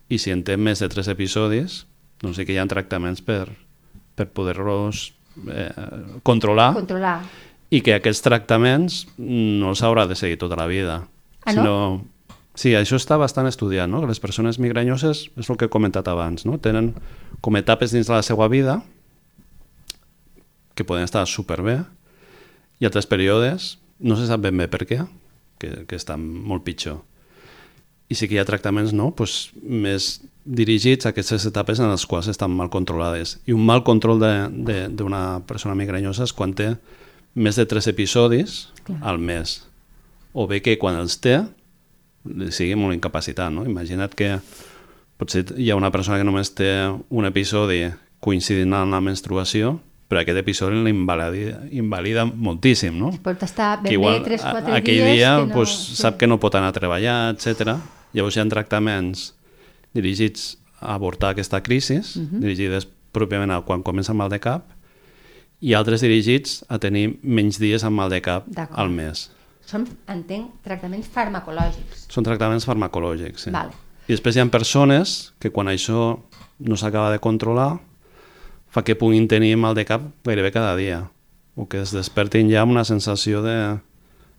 I 0.07 0.19
si 0.21 0.31
en 0.31 0.45
té 0.47 0.55
més 0.55 0.79
de 0.79 0.87
3 0.91 1.09
episodis, 1.11 1.83
doncs 2.23 2.39
sí 2.39 2.45
que 2.47 2.55
hi 2.55 2.61
ha 2.61 2.67
tractaments 2.71 3.19
per, 3.25 3.49
per 4.15 4.29
poder-los 4.31 5.09
eh, 5.51 5.67
controlar 6.23 6.71
Controlar. 6.77 7.17
i 7.75 7.81
que 7.83 7.97
aquests 7.97 8.23
tractaments 8.23 9.01
no 9.17 9.73
els 9.73 9.83
haurà 9.83 10.07
de 10.07 10.15
seguir 10.15 10.39
tota 10.39 10.55
la 10.55 10.67
vida. 10.71 11.01
Ah, 11.43 11.53
no? 11.53 11.61
Sinó... 11.61 11.77
Sí, 12.55 12.71
això 12.71 12.95
està 12.95 13.17
bastant 13.19 13.49
estudiat, 13.49 13.89
no? 13.91 13.99
que 13.99 14.07
les 14.07 14.21
persones 14.23 14.61
migranyoses, 14.63 15.25
és 15.35 15.49
el 15.51 15.57
que 15.59 15.67
he 15.67 15.71
comentat 15.71 16.07
abans, 16.07 16.45
no? 16.47 16.55
tenen 16.55 16.93
com 17.43 17.57
etapes 17.59 17.91
dins 17.91 18.07
de 18.07 18.15
la 18.15 18.23
seva 18.23 18.47
vida 18.47 18.77
que 20.75 20.83
poden 20.83 21.03
estar 21.07 21.25
superbé 21.27 21.79
i 22.79 22.85
altres 22.85 23.07
períodes 23.07 23.77
no 23.99 24.17
se 24.19 24.27
sap 24.27 24.41
ben 24.43 24.57
bé 24.59 24.67
per 24.67 24.83
què, 24.85 25.01
que, 25.59 25.85
que 25.87 25.95
estan 25.95 26.21
molt 26.21 26.65
pitjor. 26.67 26.99
I 28.11 28.13
sí 28.19 28.27
que 28.27 28.35
hi 28.35 28.39
ha 28.41 28.45
tractaments 28.45 28.91
no? 28.93 29.09
pues, 29.17 29.49
més 29.63 30.19
dirigits 30.45 31.07
a 31.07 31.13
aquestes 31.15 31.45
etapes 31.49 31.79
en 31.81 31.89
les 31.89 32.03
quals 32.05 32.27
estan 32.29 32.51
mal 32.53 32.69
controlades. 32.69 33.39
I 33.49 33.55
un 33.55 33.63
mal 33.65 33.81
control 33.87 34.19
de- 34.21 34.49
de- 34.51 34.89
d'una 34.93 35.39
persona 35.47 35.73
migranyosa 35.79 36.27
és 36.27 36.33
quan 36.35 36.53
té 36.53 36.75
més 37.33 37.55
de 37.57 37.65
tres 37.65 37.87
episodis 37.87 38.67
Clar. 38.85 38.99
al 39.01 39.17
mes. 39.17 39.63
O 40.33 40.45
bé 40.47 40.61
que 40.61 40.77
quan 40.77 40.99
els 40.99 41.17
té 41.23 41.39
li 42.25 42.51
sigui 42.51 42.75
molt 42.75 42.93
incapacitat. 42.93 43.49
No? 43.53 43.65
Imagina't 43.65 44.13
que 44.13 44.35
potser 45.17 45.45
hi 45.57 45.71
ha 45.71 45.75
una 45.79 45.91
persona 45.91 46.17
que 46.19 46.27
només 46.27 46.51
té 46.53 46.69
un 47.09 47.25
episodi 47.25 47.87
coincidint 48.19 48.73
amb 48.73 48.91
la 48.93 49.01
menstruació, 49.01 49.79
però 50.15 50.23
aquest 50.23 50.39
episodi 50.39 50.79
l'invalida 50.79 51.65
invalida 51.75 52.23
moltíssim, 52.23 52.95
no? 52.95 53.09
Pot 53.23 53.41
estar 53.43 53.81
ben 53.81 53.89
que 53.89 53.97
igual 53.97 54.21
bé 54.23 54.37
3-4 54.37 54.47
a- 54.47 54.61
dies 54.63 54.77
aquell 54.77 55.01
dia 55.11 55.31
que 55.41 55.47
no... 55.49 55.53
pues, 55.53 55.73
sí. 55.75 55.95
sap 55.99 56.15
que 56.15 56.27
no 56.27 56.39
pot 56.39 56.55
anar 56.55 56.71
a 56.71 56.75
treballar, 56.77 57.17
etc. 57.35 57.75
Llavors 58.15 58.37
hi 58.37 58.39
ha 58.39 58.45
tractaments 58.47 59.25
dirigits 59.95 60.53
avortar 60.79 61.33
aquesta 61.33 61.59
crisi, 61.61 61.99
uh 61.99 62.23
-huh. 62.23 62.39
dirigides 62.39 62.87
pròpiament 63.11 63.51
a 63.51 63.61
quan 63.61 63.83
comença 63.83 64.13
el 64.13 64.17
mal 64.17 64.29
de 64.29 64.39
cap, 64.39 64.71
i 65.59 65.73
altres 65.73 66.01
dirigits 66.01 66.63
a 66.69 66.79
tenir 66.79 67.19
menys 67.21 67.59
dies 67.59 67.83
amb 67.83 67.97
mal 67.97 68.09
de 68.09 68.21
cap 68.21 68.45
al 68.71 68.89
mes. 68.89 69.31
Són, 69.65 69.87
entenc, 70.07 70.61
tractaments 70.63 71.07
farmacològics. 71.09 72.07
Són 72.07 72.23
tractaments 72.23 72.65
farmacològics, 72.65 73.41
sí. 73.43 73.51
Vale. 73.51 73.71
I 74.07 74.13
després 74.13 74.35
hi 74.35 74.39
ha 74.39 74.45
persones 74.45 75.33
que 75.39 75.49
quan 75.49 75.67
això 75.67 76.19
no 76.59 76.75
s'acaba 76.77 77.11
de 77.11 77.19
controlar 77.19 77.79
fa 78.75 78.83
que 78.83 78.97
puguin 78.99 79.29
tenir 79.31 79.55
mal 79.55 79.75
de 79.75 79.85
cap 79.87 80.03
gairebé 80.27 80.51
cada 80.51 80.75
dia 80.75 81.05
o 81.55 81.69
que 81.71 81.79
es 81.79 81.95
despertin 81.95 82.49
ja 82.51 82.65
amb 82.65 82.75
una 82.75 82.83
sensació 82.83 83.39
de 83.41 83.55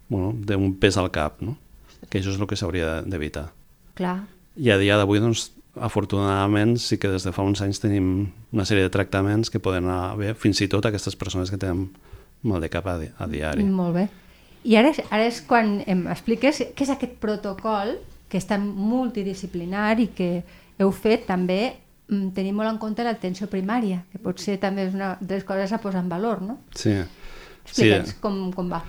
bueno, 0.09 0.35
d'un 0.37 0.75
pes 0.77 0.99
al 1.01 1.09
cap, 1.11 1.41
no? 1.41 1.57
que 2.11 2.21
això 2.21 2.31
és 2.31 2.39
el 2.39 2.47
que 2.47 2.59
s'hauria 2.59 3.01
d'evitar. 3.03 3.49
Clar. 3.97 4.27
I 4.61 4.71
a 4.71 4.77
dia 4.79 4.99
d'avui, 5.01 5.19
doncs, 5.25 5.49
afortunadament, 5.81 6.77
sí 6.81 7.01
que 7.01 7.09
des 7.11 7.25
de 7.25 7.33
fa 7.33 7.45
uns 7.45 7.63
anys 7.65 7.81
tenim 7.83 8.29
una 8.53 8.67
sèrie 8.69 8.85
de 8.85 8.93
tractaments 8.93 9.51
que 9.51 9.61
poden 9.61 9.89
anar 9.89 10.15
bé, 10.21 10.35
fins 10.39 10.61
i 10.61 10.69
tot 10.73 10.87
aquestes 10.87 11.17
persones 11.17 11.51
que 11.51 11.59
tenen 11.61 11.89
mal 12.47 12.61
de 12.61 12.71
cap 12.73 12.87
a, 12.87 12.99
di 13.01 13.09
a 13.17 13.29
diari. 13.29 13.65
Molt 13.65 13.97
bé. 13.97 14.07
I 14.69 14.77
ara 14.77 14.93
és, 14.93 15.01
ara 15.09 15.27
és 15.27 15.41
quan 15.49 15.81
em 15.89 16.07
expliques 16.13 16.61
què 16.77 16.87
és 16.87 16.93
aquest 16.93 17.19
protocol 17.23 17.97
que 18.29 18.39
és 18.39 18.47
tan 18.47 18.65
multidisciplinar 18.67 19.97
i 20.03 20.09
que 20.15 20.31
heu 20.79 20.93
fet 20.93 21.27
també 21.29 21.77
tenir 22.07 22.53
molt 22.55 22.71
en 22.71 22.79
compte 22.83 23.05
l'atenció 23.05 23.49
primària, 23.51 24.03
que 24.13 24.21
potser 24.23 24.59
també 24.63 24.87
és 24.87 24.95
una 24.95 25.17
de 25.21 25.39
les 25.39 25.47
coses 25.47 25.73
a 25.73 25.81
posar 25.83 26.05
en 26.05 26.11
valor, 26.13 26.43
no? 26.43 26.61
Sí. 26.75 26.95
Explica'ns 27.67 28.15
sí. 28.15 28.21
com, 28.23 28.47
com 28.55 28.71
va. 28.71 28.83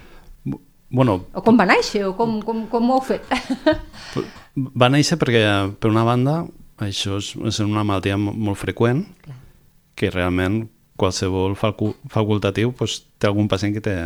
Bueno, 0.90 1.18
o 1.36 1.44
com 1.44 1.58
va 1.60 1.66
néixer, 1.68 2.06
o 2.08 2.14
com, 2.16 2.38
com, 2.46 2.64
com 2.72 2.92
ho 2.92 3.00
heu 3.00 3.04
fet. 3.04 3.26
va 4.56 4.90
néixer 4.94 5.18
perquè, 5.20 5.44
per 5.82 5.92
una 5.92 6.06
banda, 6.08 6.38
això 6.80 7.18
és, 7.20 7.34
és 7.50 7.60
una 7.66 7.84
malaltia 7.84 8.20
molt 8.22 8.60
freqüent, 8.62 9.04
Clar. 9.26 9.38
que 9.98 10.14
realment 10.14 10.62
qualsevol 10.98 11.58
facultatiu 11.58 12.72
pues, 12.78 13.02
té 13.20 13.30
algun 13.30 13.50
pacient 13.52 13.76
que 13.76 13.84
té, 13.84 13.98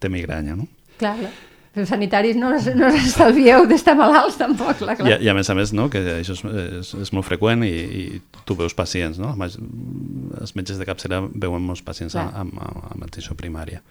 té 0.00 0.10
migranya, 0.12 0.56
no? 0.58 0.66
Clar, 0.98 1.14
clar. 1.20 1.32
Els 1.78 1.90
sanitaris 1.92 2.34
no, 2.34 2.50
no 2.50 2.88
estalvieu 2.98 3.66
d'estar 3.70 3.94
malalts 3.98 4.40
tampoc, 4.40 4.80
clar, 4.80 4.96
clar. 4.98 5.12
I, 5.12 5.26
I 5.26 5.30
a 5.30 5.36
més 5.36 5.50
a 5.52 5.54
més, 5.54 5.70
no, 5.76 5.86
que 5.92 6.00
això 6.16 6.34
és, 6.34 6.42
és, 6.80 6.90
és 7.06 7.12
molt 7.14 7.28
freqüent 7.28 7.62
i, 7.66 7.70
i 7.70 8.42
tu 8.48 8.56
veus 8.58 8.74
pacients, 8.74 9.20
no? 9.22 9.36
Els 9.38 10.56
metges 10.58 10.80
de 10.80 10.88
capçalera 10.88 11.28
veuen 11.30 11.62
molts 11.62 11.84
pacients 11.86 12.18
clar. 12.18 12.26
amb, 12.42 12.58
amb, 12.58 12.90
amb 12.96 13.06
atenció 13.06 13.38
primària 13.38 13.84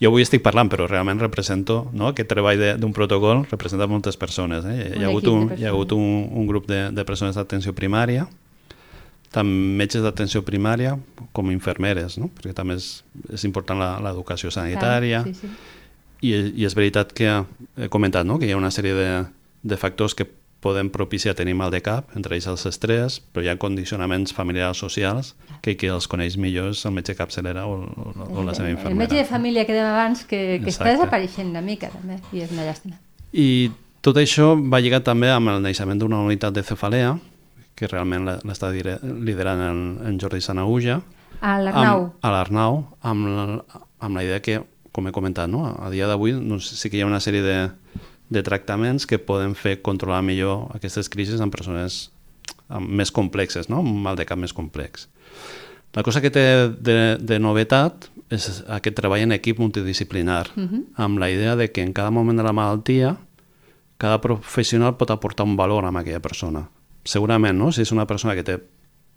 jo 0.00 0.08
avui 0.08 0.24
estic 0.24 0.40
parlant, 0.40 0.70
però 0.72 0.86
realment 0.88 1.20
represento 1.20 1.82
no? 1.92 2.08
aquest 2.08 2.30
treball 2.30 2.62
d'un 2.80 2.92
protocol 2.96 3.42
representa 3.50 3.84
moltes 3.90 4.16
persones. 4.16 4.64
Eh? 4.64 4.76
Hi, 4.96 5.02
ha 5.04 5.10
hagut 5.10 5.28
un, 5.28 5.50
hi 5.58 5.66
ha 5.66 5.74
hagut 5.74 5.92
un, 5.92 6.06
un 6.40 6.46
grup 6.48 6.70
de, 6.70 6.86
de 6.96 7.04
persones 7.04 7.36
d'atenció 7.36 7.74
primària, 7.76 8.24
tant 9.34 9.50
metges 9.76 10.00
d'atenció 10.02 10.40
primària 10.46 10.94
com 11.36 11.52
infermeres, 11.52 12.16
no? 12.16 12.30
perquè 12.32 12.56
també 12.56 12.78
és, 12.80 12.88
és 13.28 13.44
important 13.44 13.84
l'educació 14.00 14.48
sanitària. 14.54 15.20
Sí, 15.28 15.36
sí. 15.42 15.52
I, 16.20 16.34
I 16.52 16.66
és 16.68 16.76
veritat 16.76 17.14
que 17.16 17.30
he 17.76 17.88
comentat 17.92 18.28
no? 18.28 18.38
que 18.38 18.48
hi 18.48 18.52
ha 18.52 18.60
una 18.60 18.72
sèrie 18.74 18.94
de, 18.96 19.10
de 19.62 19.80
factors 19.80 20.14
que 20.14 20.28
poden 20.60 20.90
propiciar 20.92 21.34
tenir 21.34 21.54
mal 21.56 21.70
de 21.72 21.80
cap, 21.80 22.10
entre 22.16 22.36
ells 22.36 22.46
els 22.50 22.66
estrès, 22.68 23.16
però 23.32 23.44
hi 23.44 23.48
ha 23.48 23.56
condicionaments 23.56 24.34
familiars 24.36 24.82
socials 24.84 25.32
que 25.64 25.74
qui 25.80 25.88
els 25.88 26.06
coneix 26.08 26.36
millor 26.36 26.74
és 26.74 26.84
el 26.84 26.92
metge 26.92 27.16
capçalera 27.16 27.64
o, 27.66 27.78
o, 27.80 28.12
o 28.28 28.44
la 28.44 28.54
seva 28.54 28.68
infermera. 28.68 28.92
El 28.92 29.00
metge 29.00 29.22
de 29.22 29.26
família 29.28 29.64
que 29.64 29.72
dèiem 29.72 29.88
abans, 29.88 30.26
que, 30.28 30.60
que 30.60 30.72
està 30.72 30.90
desapareixent 30.92 31.48
una 31.48 31.64
mica 31.64 31.88
també, 31.92 32.20
i 32.36 32.44
és 32.44 32.52
una 32.52 32.68
llàstima. 32.68 33.00
I 33.32 33.70
tot 34.04 34.20
això 34.20 34.52
va 34.60 34.82
lligat 34.84 35.04
també 35.08 35.32
amb 35.32 35.52
el 35.52 35.64
naixement 35.64 36.00
d'una 36.00 36.20
unitat 36.28 36.56
de 36.56 36.64
cefalea, 36.64 37.14
que 37.76 37.88
realment 37.88 38.28
l'està 38.44 38.68
liderant 38.72 39.64
en, 39.64 39.80
en 40.04 40.20
Jordi 40.20 40.42
Sanauja. 40.44 40.98
A 41.40 41.56
l'Arnau. 41.56 42.10
A 42.20 42.32
l'Arnau, 42.34 42.82
amb, 43.00 43.64
amb 43.72 44.18
la 44.18 44.24
idea 44.26 44.42
que, 44.44 44.58
com 44.92 45.06
he 45.06 45.12
comentat, 45.14 45.50
no? 45.50 45.64
a 45.70 45.90
dia 45.90 46.08
d'avui 46.10 46.34
doncs, 46.36 46.72
sí 46.80 46.90
que 46.90 46.98
hi 46.98 47.04
ha 47.04 47.08
una 47.08 47.20
sèrie 47.22 47.42
de, 47.44 47.58
de 48.30 48.42
tractaments 48.46 49.06
que 49.06 49.18
poden 49.18 49.54
fer 49.54 49.80
controlar 49.82 50.22
millor 50.26 50.68
aquestes 50.76 51.08
crisis 51.12 51.40
en 51.40 51.50
persones 51.50 52.08
més 52.80 53.10
complexes, 53.10 53.68
no? 53.70 53.80
un 53.82 54.02
mal 54.02 54.18
de 54.18 54.26
cap 54.26 54.38
més 54.38 54.54
complex. 54.54 55.08
La 55.94 56.04
cosa 56.06 56.20
que 56.22 56.30
té 56.30 56.44
de, 56.70 57.16
de 57.18 57.38
novetat 57.42 58.06
és 58.30 58.62
aquest 58.70 58.94
treball 58.94 59.24
en 59.24 59.34
equip 59.34 59.58
multidisciplinar, 59.58 60.46
uh 60.54 60.62
-huh. 60.62 60.84
amb 60.94 61.18
la 61.18 61.30
idea 61.30 61.56
de 61.56 61.70
que 61.72 61.82
en 61.82 61.92
cada 61.92 62.10
moment 62.10 62.38
de 62.38 62.44
la 62.44 62.52
malaltia 62.52 63.16
cada 64.00 64.20
professional 64.20 64.96
pot 64.96 65.10
aportar 65.10 65.44
un 65.44 65.56
valor 65.56 65.84
a 65.84 65.92
aquella 65.92 66.24
persona. 66.24 66.70
Segurament, 67.04 67.58
no? 67.58 67.70
si 67.72 67.82
és 67.82 67.92
una 67.92 68.06
persona 68.06 68.34
que 68.34 68.42
té 68.42 68.56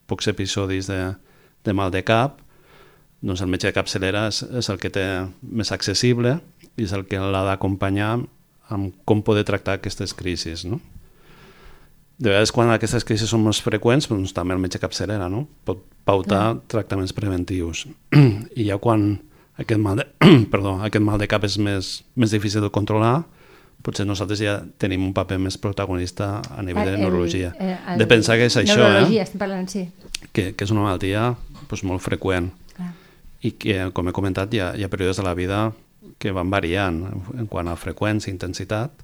pocs 0.07 0.27
episodis 0.27 0.87
de, 0.87 1.15
de 1.63 1.73
mal 1.73 1.91
de 1.91 2.03
cap, 2.03 2.42
doncs 3.23 3.41
el 3.41 3.51
metge 3.51 3.69
de 3.69 3.75
capçalera 3.75 4.27
és, 4.27 4.41
és 4.43 4.69
el 4.69 4.79
que 4.81 4.91
té 4.91 5.03
més 5.41 5.71
accessible 5.71 6.37
i 6.75 6.83
és 6.83 6.93
el 6.95 7.05
que 7.07 7.21
l'ha 7.21 7.43
d'acompanyar 7.47 8.17
amb 8.73 8.91
com 9.07 9.21
poder 9.23 9.45
tractar 9.47 9.77
aquestes 9.77 10.15
crisis, 10.17 10.65
no? 10.67 10.79
De 12.17 12.29
vegades, 12.29 12.51
quan 12.55 12.69
aquestes 12.71 13.03
crisis 13.07 13.31
són 13.31 13.41
més 13.43 13.59
freqüents, 13.63 14.07
doncs 14.11 14.35
també 14.35 14.53
el 14.55 14.61
metge 14.61 14.79
capçalera 14.79 15.25
no? 15.31 15.47
pot 15.65 15.81
pautar 16.05 16.43
Clar. 16.53 16.65
tractaments 16.71 17.15
preventius. 17.15 17.87
I 18.59 18.67
ja 18.67 18.77
quan 18.79 19.15
aquest 19.59 19.81
mal 19.81 19.99
de, 19.99 20.05
perdó, 20.53 20.77
aquest 20.85 21.03
mal 21.03 21.19
de 21.19 21.27
cap 21.31 21.43
és 21.47 21.57
més, 21.57 21.93
més 22.15 22.35
difícil 22.35 22.63
de 22.63 22.71
controlar, 22.73 23.23
potser 23.83 24.05
nosaltres 24.07 24.39
ja 24.39 24.59
tenim 24.79 25.03
un 25.03 25.13
paper 25.15 25.39
més 25.41 25.57
protagonista 25.59 26.37
a 26.53 26.63
nivell 26.63 26.93
de 26.93 26.99
neurologia. 27.01 27.51
El, 27.59 27.73
el, 27.75 28.03
de 28.03 28.07
pensar 28.07 28.37
que 28.39 28.47
és 28.47 28.59
això, 28.61 28.79
neurologia, 28.79 29.23
eh? 29.23 29.27
estem 29.27 29.41
parlant, 29.41 29.67
sí. 29.69 29.87
Que, 30.31 30.51
que 30.53 30.67
és 30.67 30.71
una 30.71 30.85
malaltia 30.85 31.33
doncs, 31.63 31.83
molt 31.87 32.03
freqüent. 32.05 32.51
I 33.43 33.53
que, 33.59 33.79
com 33.95 34.07
he 34.07 34.15
comentat, 34.15 34.53
hi 34.53 34.61
ha, 34.63 34.73
hi 34.77 34.85
ha 34.85 34.91
períodes 34.91 35.19
de 35.19 35.25
la 35.27 35.33
vida 35.35 35.65
que 36.19 36.31
van 36.31 36.51
variant 36.51 37.01
en 37.35 37.47
quant 37.51 37.67
a 37.67 37.75
freqüència 37.79 38.31
i 38.31 38.35
intensitat, 38.35 39.03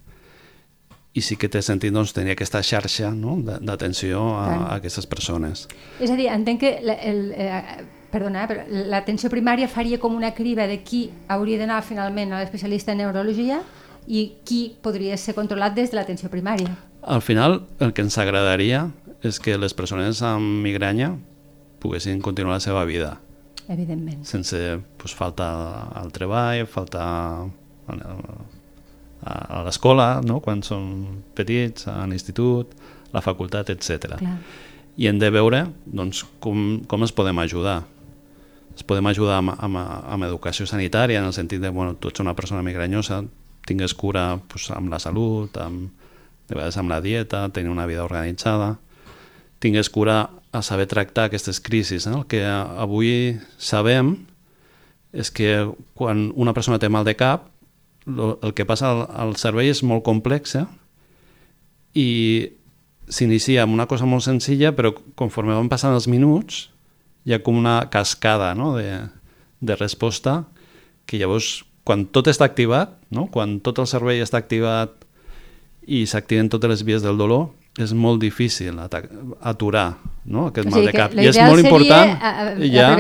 i 1.13 1.23
sí 1.25 1.35
que 1.39 1.49
té 1.51 1.61
sentit 1.65 1.93
doncs, 1.93 2.13
tenir 2.13 2.35
aquesta 2.35 2.61
xarxa 2.63 3.11
no? 3.15 3.37
d'atenció 3.41 4.21
a, 4.37 4.45
a 4.45 4.75
aquestes 4.77 5.07
persones. 5.09 5.65
És 5.99 6.11
a 6.11 6.17
dir, 6.19 6.29
entenc 6.31 6.61
que 6.61 6.73
el, 6.79 6.91
el, 6.93 7.21
eh, 7.33 7.85
perdona, 8.13 8.45
però 8.49 8.65
l'atenció 8.69 9.31
primària 9.33 9.69
faria 9.71 9.99
com 10.01 10.15
una 10.15 10.31
criba 10.37 10.67
de 10.69 10.79
qui 10.85 11.07
hauria 11.27 11.59
d'anar 11.61 11.81
finalment 11.85 12.33
a 12.33 12.43
l'especialista 12.43 12.93
en 12.93 13.03
neurologia 13.03 13.63
i 14.07 14.25
qui 14.45 14.61
podria 14.81 15.17
ser 15.17 15.35
controlat 15.37 15.75
des 15.75 15.91
de 15.91 15.99
l'atenció 15.99 16.29
primària. 16.29 16.77
Al 17.01 17.23
final, 17.25 17.63
el 17.79 17.93
que 17.93 18.05
ens 18.05 18.17
agradaria 18.21 18.89
és 19.25 19.39
que 19.41 19.57
les 19.57 19.73
persones 19.75 20.21
amb 20.23 20.61
migranya 20.63 21.15
poguessin 21.83 22.21
continuar 22.21 22.59
la 22.59 22.63
seva 22.63 22.85
vida 22.85 23.17
evidentment. 23.69 24.25
Sense 24.27 24.57
pues, 24.97 25.13
falta 25.15 25.47
al 25.95 26.11
treball, 26.11 26.65
falta 26.67 27.03
a 29.19 29.61
l'escola, 29.65 30.19
no? 30.25 30.39
quan 30.43 30.63
són 30.65 31.21
petits, 31.37 31.87
a 31.89 32.03
l'institut, 32.09 32.73
la 33.13 33.21
facultat, 33.25 33.71
etc. 33.73 34.19
I 34.99 35.07
hem 35.09 35.19
de 35.21 35.29
veure 35.33 35.63
doncs, 35.85 36.25
com, 36.43 36.81
com 36.89 37.05
es 37.05 37.13
podem 37.15 37.39
ajudar. 37.45 37.83
Es 38.75 38.85
podem 38.87 39.09
ajudar 39.11 39.39
amb, 39.41 39.53
amb, 39.57 39.79
amb 39.79 40.27
educació 40.29 40.67
sanitària, 40.69 41.19
en 41.19 41.27
el 41.27 41.35
sentit 41.35 41.61
de, 41.61 41.71
bueno, 41.73 41.97
tu 41.99 42.11
ets 42.11 42.23
una 42.23 42.35
persona 42.35 42.63
migranyosa, 42.63 43.23
tingues 43.67 43.93
cura 43.93 44.39
pues, 44.49 44.69
amb 44.73 44.91
la 44.91 45.01
salut, 45.03 45.57
amb, 45.61 45.89
de 46.49 46.55
vegades 46.55 46.77
amb 46.81 46.89
la 46.89 47.01
dieta, 47.03 47.43
tenir 47.53 47.69
una 47.69 47.85
vida 47.85 48.05
organitzada, 48.05 48.77
tingués 49.59 49.91
cura 49.93 50.29
a 50.51 50.61
saber 50.61 50.87
tractar 50.87 51.27
aquestes 51.29 51.59
crisis. 51.59 52.07
Eh? 52.07 52.13
El 52.13 52.25
que 52.29 52.41
avui 52.45 53.37
sabem 53.57 54.15
és 55.13 55.31
que 55.33 55.69
quan 55.97 56.29
una 56.37 56.53
persona 56.53 56.79
té 56.81 56.89
mal 56.89 57.05
de 57.05 57.15
cap, 57.17 57.49
el 58.09 58.53
que 58.57 58.65
passa 58.65 58.89
al, 58.89 59.03
al 59.09 59.35
cervell 59.37 59.69
és 59.69 59.83
molt 59.85 60.03
complex 60.05 60.55
eh? 60.57 60.65
i 61.93 62.09
s'inicia 63.09 63.65
amb 63.65 63.73
una 63.73 63.87
cosa 63.89 64.07
molt 64.09 64.25
senzilla, 64.25 64.71
però 64.77 64.93
conforme 65.17 65.57
van 65.57 65.69
passant 65.69 65.93
els 65.93 66.07
minuts 66.09 66.67
hi 67.25 67.35
ha 67.35 67.41
com 67.45 67.57
una 67.57 67.81
cascada 67.93 68.53
no? 68.57 68.73
de, 68.77 69.01
de 69.61 69.75
resposta 69.77 70.43
que 71.09 71.19
llavors, 71.21 71.65
quan 71.85 72.05
tot 72.05 72.29
està 72.29 72.45
activat, 72.45 72.93
no? 73.13 73.27
quan 73.33 73.59
tot 73.65 73.81
el 73.81 73.89
cervell 73.89 74.21
està 74.21 74.41
activat 74.41 75.05
i 75.89 76.05
s'activen 76.05 76.51
totes 76.53 76.69
les 76.69 76.85
vies 76.85 77.05
del 77.05 77.17
dolor, 77.17 77.49
és 77.77 77.93
molt 77.93 78.21
difícil 78.21 78.79
aturar 78.81 79.99
no? 80.25 80.47
aquest 80.49 80.67
o 80.67 80.71
sigui, 80.71 80.75
mal 80.75 80.89
de 80.89 80.97
cap. 80.97 81.15
I 81.15 81.29
és 81.29 81.39
molt 81.39 81.63
important 81.63 82.13
a, 82.17 82.29
a, 82.29 82.51
ja 82.65 82.91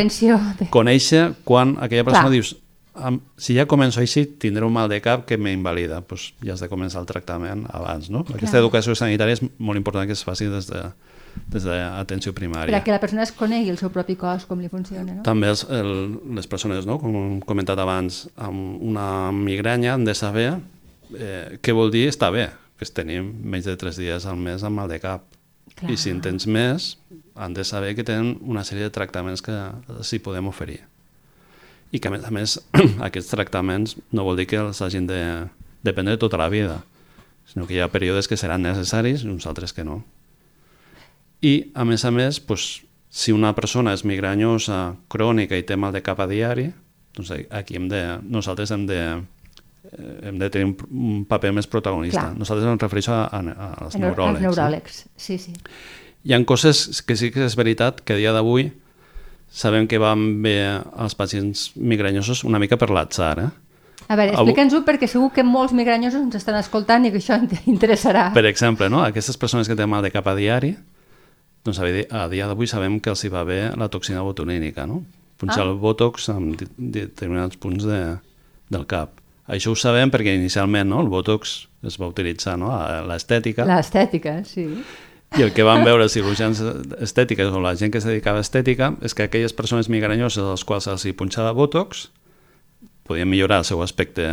conèixer 0.71 1.29
quan 1.47 1.77
aquella 1.81 2.05
persona 2.07 2.29
Clar. 2.29 2.35
dius 2.37 2.55
si 3.39 3.55
ja 3.55 3.65
començo 3.69 4.01
així, 4.01 4.25
tindré 4.41 4.65
un 4.65 4.73
mal 4.75 4.89
de 4.91 4.99
cap 5.03 5.25
que 5.27 5.37
m'invalida, 5.39 6.01
doncs 6.07 6.33
ja 6.43 6.55
has 6.55 6.63
de 6.63 6.69
començar 6.71 6.99
el 6.99 7.07
tractament 7.07 7.65
abans. 7.71 8.09
No? 8.11 8.25
Aquesta 8.25 8.57
Clar. 8.57 8.63
educació 8.65 8.95
sanitària 8.97 9.37
és 9.37 9.43
molt 9.57 9.79
important 9.79 10.07
que 10.09 10.17
es 10.17 10.23
faci 10.25 10.49
des 10.51 10.67
de, 10.67 10.81
des 11.53 11.67
d'atenció 11.67 12.33
primària. 12.35 12.73
Perquè 12.73 12.93
la 12.93 13.01
persona 13.01 13.23
es 13.23 13.31
conegui 13.35 13.71
el 13.71 13.79
seu 13.79 13.93
propi 13.93 14.17
cos, 14.19 14.45
com 14.49 14.59
li 14.59 14.71
funciona. 14.71 15.19
No? 15.19 15.23
També 15.23 15.51
els, 15.51 15.65
el, 15.69 15.93
les 16.35 16.49
persones, 16.51 16.87
no? 16.89 16.99
com 17.01 17.15
hem 17.15 17.37
comentat 17.47 17.79
abans, 17.79 18.25
amb 18.35 18.81
una 18.91 19.31
migranya 19.35 19.95
han 19.95 20.07
de 20.07 20.17
saber 20.17 20.49
eh, 21.15 21.59
què 21.61 21.75
vol 21.75 21.93
dir 21.93 22.07
estar 22.11 22.33
bé, 22.35 22.49
que 22.79 22.87
és 22.87 22.95
tenir 22.95 23.19
menys 23.21 23.67
de 23.67 23.75
3 23.75 23.99
dies 23.99 24.25
al 24.25 24.39
mes 24.39 24.63
amb 24.63 24.79
mal 24.79 24.87
de 24.87 25.01
cap. 25.03 25.25
Clar. 25.75 25.91
I 25.91 25.97
si 25.99 26.13
en 26.13 26.21
tens 26.23 26.47
més, 26.47 26.93
han 27.35 27.53
de 27.53 27.65
saber 27.67 27.91
que 27.95 28.05
tenen 28.07 28.37
una 28.41 28.63
sèrie 28.63 28.87
de 28.87 28.93
tractaments 28.95 29.43
que 29.43 29.55
s'hi 30.07 30.21
podem 30.23 30.47
oferir. 30.47 30.79
I 31.91 31.99
que, 31.99 32.07
a 32.07 32.13
més 32.13 32.25
a 32.25 32.31
més, 32.31 32.55
aquests 33.07 33.33
tractaments 33.35 33.97
no 34.15 34.23
vol 34.23 34.39
dir 34.39 34.47
que 34.49 34.61
els 34.63 34.79
hagin 34.81 35.09
de 35.09 35.19
dependre 35.83 36.17
tota 36.21 36.39
la 36.39 36.49
vida, 36.49 36.79
sinó 37.51 37.67
que 37.67 37.75
hi 37.75 37.81
ha 37.83 37.91
períodes 37.91 38.27
que 38.31 38.37
seran 38.37 38.63
necessaris 38.63 39.25
i 39.25 39.31
uns 39.31 39.47
altres 39.49 39.75
que 39.75 39.83
no. 39.83 40.01
I, 41.41 41.71
a 41.75 41.85
més 41.87 42.03
a 42.05 42.11
més, 42.15 42.39
doncs, 42.45 42.69
si 43.09 43.33
una 43.33 43.55
persona 43.57 43.95
és 43.97 44.05
migranyosa, 44.05 44.95
crònica 45.09 45.57
i 45.57 45.65
té 45.65 45.75
mal 45.75 45.95
de 45.95 46.03
cap 46.05 46.19
a 46.21 46.27
diari, 46.29 46.67
doncs 47.17 47.31
aquí 47.49 47.79
hem 47.79 47.87
de, 47.89 48.03
nosaltres 48.23 48.71
hem 48.71 48.85
de, 48.87 49.01
hem 49.97 50.37
de 50.39 50.49
tenir 50.53 50.67
un, 50.69 50.75
un 50.91 51.23
paper 51.25 51.51
més 51.55 51.67
protagonista. 51.67 52.27
Clar. 52.27 52.37
Nosaltres 52.37 52.67
ens 52.71 52.81
refereixo 52.83 53.13
a, 53.15 53.23
a, 53.31 53.69
als 53.85 53.95
En 53.95 54.03
el- 54.03 54.09
neuròlegs. 54.11 54.41
Neuròlegs, 54.45 54.99
sí, 55.17 55.37
sí. 55.41 55.53
Hi 56.23 56.33
ha 56.35 56.39
coses 56.45 57.01
que 57.01 57.15
sí 57.15 57.31
que 57.31 57.45
és 57.47 57.55
veritat 57.55 58.01
que 58.03 58.13
a 58.13 58.19
dia 58.19 58.33
d'avui 58.35 58.69
sabem 59.49 59.87
que 59.89 59.97
van 59.97 60.41
bé 60.43 60.57
als 60.95 61.15
pacients 61.17 61.71
migranyosos 61.75 62.43
una 62.43 62.59
mica 62.59 62.77
per 62.77 62.89
l'atzar, 62.93 63.39
eh? 63.39 63.49
A 64.09 64.15
veure, 64.17 64.33
explica'ns-ho 64.33 64.83
perquè 64.87 65.07
segur 65.09 65.31
que 65.33 65.43
molts 65.45 65.73
migranyosos 65.73 66.21
ens 66.21 66.35
estan 66.39 66.55
escoltant 66.57 67.05
i 67.05 67.11
que 67.13 67.19
això 67.21 67.37
interessarà. 67.69 68.29
Per 68.33 68.45
exemple, 68.49 68.89
no? 68.89 69.01
aquestes 69.05 69.37
persones 69.37 69.67
que 69.69 69.75
tenen 69.75 69.89
mal 69.91 70.03
de 70.05 70.11
cap 70.13 70.27
a 70.29 70.35
diari, 70.37 70.75
doncs 71.65 71.79
a 71.81 71.85
dia 72.31 72.45
a 72.45 72.49
d'avui 72.49 72.67
sabem 72.67 72.99
que 73.03 73.09
els 73.11 73.23
hi 73.25 73.29
va 73.29 73.43
bé 73.45 73.69
la 73.77 73.89
toxina 73.89 74.21
botulínica, 74.25 74.85
no? 74.87 75.03
Punxar 75.39 75.63
Ah. 75.65 75.69
el 75.71 75.77
botox 75.79 76.29
en 76.33 76.55
determinats 76.77 77.55
punts 77.57 77.85
de, 77.87 78.17
del 78.69 78.85
cap. 78.87 79.17
Això 79.49 79.71
ho 79.73 79.77
sabem 79.79 80.11
perquè 80.13 80.35
inicialment 80.37 80.89
no? 80.91 80.99
el 81.01 81.07
botox 81.09 81.67
es 81.87 81.95
va 81.99 82.07
utilitzar 82.11 82.57
no? 82.61 82.69
a 82.75 82.99
l'estètica 83.09 83.65
L'estètica, 83.65 84.35
sí. 84.45 84.67
i 85.37 85.41
el 85.45 85.51
que 85.55 85.63
van 85.65 85.83
veure 85.87 86.05
els 86.05 86.13
cirurgians 86.13 86.61
estètiques 87.01 87.49
o 87.49 87.59
la 87.63 87.75
gent 87.79 87.91
que 87.93 87.97
es 88.01 88.05
dedicava 88.05 88.41
a 88.41 88.45
estètica 88.45 88.91
és 89.01 89.13
que 89.17 89.25
aquelles 89.25 89.53
persones 89.57 89.89
migranyoses 89.89 90.43
a 90.43 90.51
les 90.53 90.63
quals 90.65 90.85
se'ls 90.89 91.05
hi 91.09 91.13
punxava 91.17 91.51
botox 91.57 92.07
podien 93.09 93.29
millorar 93.29 93.63
el 93.63 93.65
seu 93.65 93.81
aspecte 93.81 94.27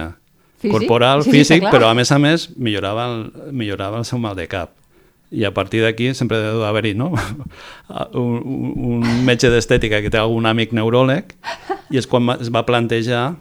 Físic? 0.60 0.72
corporal, 0.72 1.22
Sí, 1.24 1.30
sí, 1.30 1.36
físic, 1.38 1.60
clar. 1.64 1.72
però 1.72 1.88
a 1.90 1.94
més 1.96 2.12
a 2.12 2.18
més 2.20 2.50
millorava 2.56 3.06
el, 3.12 3.22
millorava 3.52 3.98
el 4.00 4.04
seu 4.08 4.18
mal 4.20 4.36
de 4.36 4.46
cap. 4.48 4.72
I 5.32 5.42
a 5.44 5.50
partir 5.52 5.80
d'aquí 5.82 6.12
sempre 6.14 6.38
deu 6.38 6.62
haver-hi 6.64 6.92
no? 6.94 7.08
un, 8.14 8.36
un- 9.00 9.24
metge 9.26 9.48
d'estètica 9.52 9.98
que 10.04 10.10
té 10.12 10.20
algun 10.20 10.46
amic 10.46 10.72
neuròleg 10.76 11.32
i 11.90 11.98
és 12.00 12.06
quan 12.06 12.28
es 12.38 12.48
va 12.54 12.62
plantejar 12.68 13.34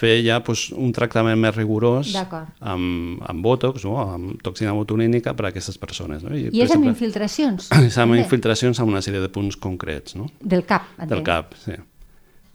fer 0.00 0.14
ja 0.24 0.38
pues, 0.44 0.68
un 0.72 0.94
tractament 0.96 1.38
més 1.40 1.54
rigorós 1.56 2.14
amb, 2.16 3.20
amb 3.20 3.44
botox 3.44 3.84
o 3.88 3.96
amb 4.00 4.40
toxina 4.44 4.72
botulínica 4.76 5.34
per 5.36 5.48
a 5.48 5.52
aquestes 5.52 5.76
persones. 5.80 6.24
No? 6.24 6.32
I 6.32 6.48
per 6.48 6.54
és 6.54 6.72
amb 6.72 6.86
exemple, 6.86 6.94
infiltracions? 6.94 7.68
és 7.90 7.98
amb 8.00 8.16
infiltracions 8.16 8.80
amb 8.80 8.94
una 8.94 9.04
sèrie 9.04 9.20
de 9.22 9.30
punts 9.32 9.58
concrets 9.60 10.16
no? 10.16 10.30
Del 10.40 10.64
cap, 10.68 10.88
del 10.96 11.20
entenc. 11.20 11.26
cap. 11.28 11.54
Sí. 11.60 11.76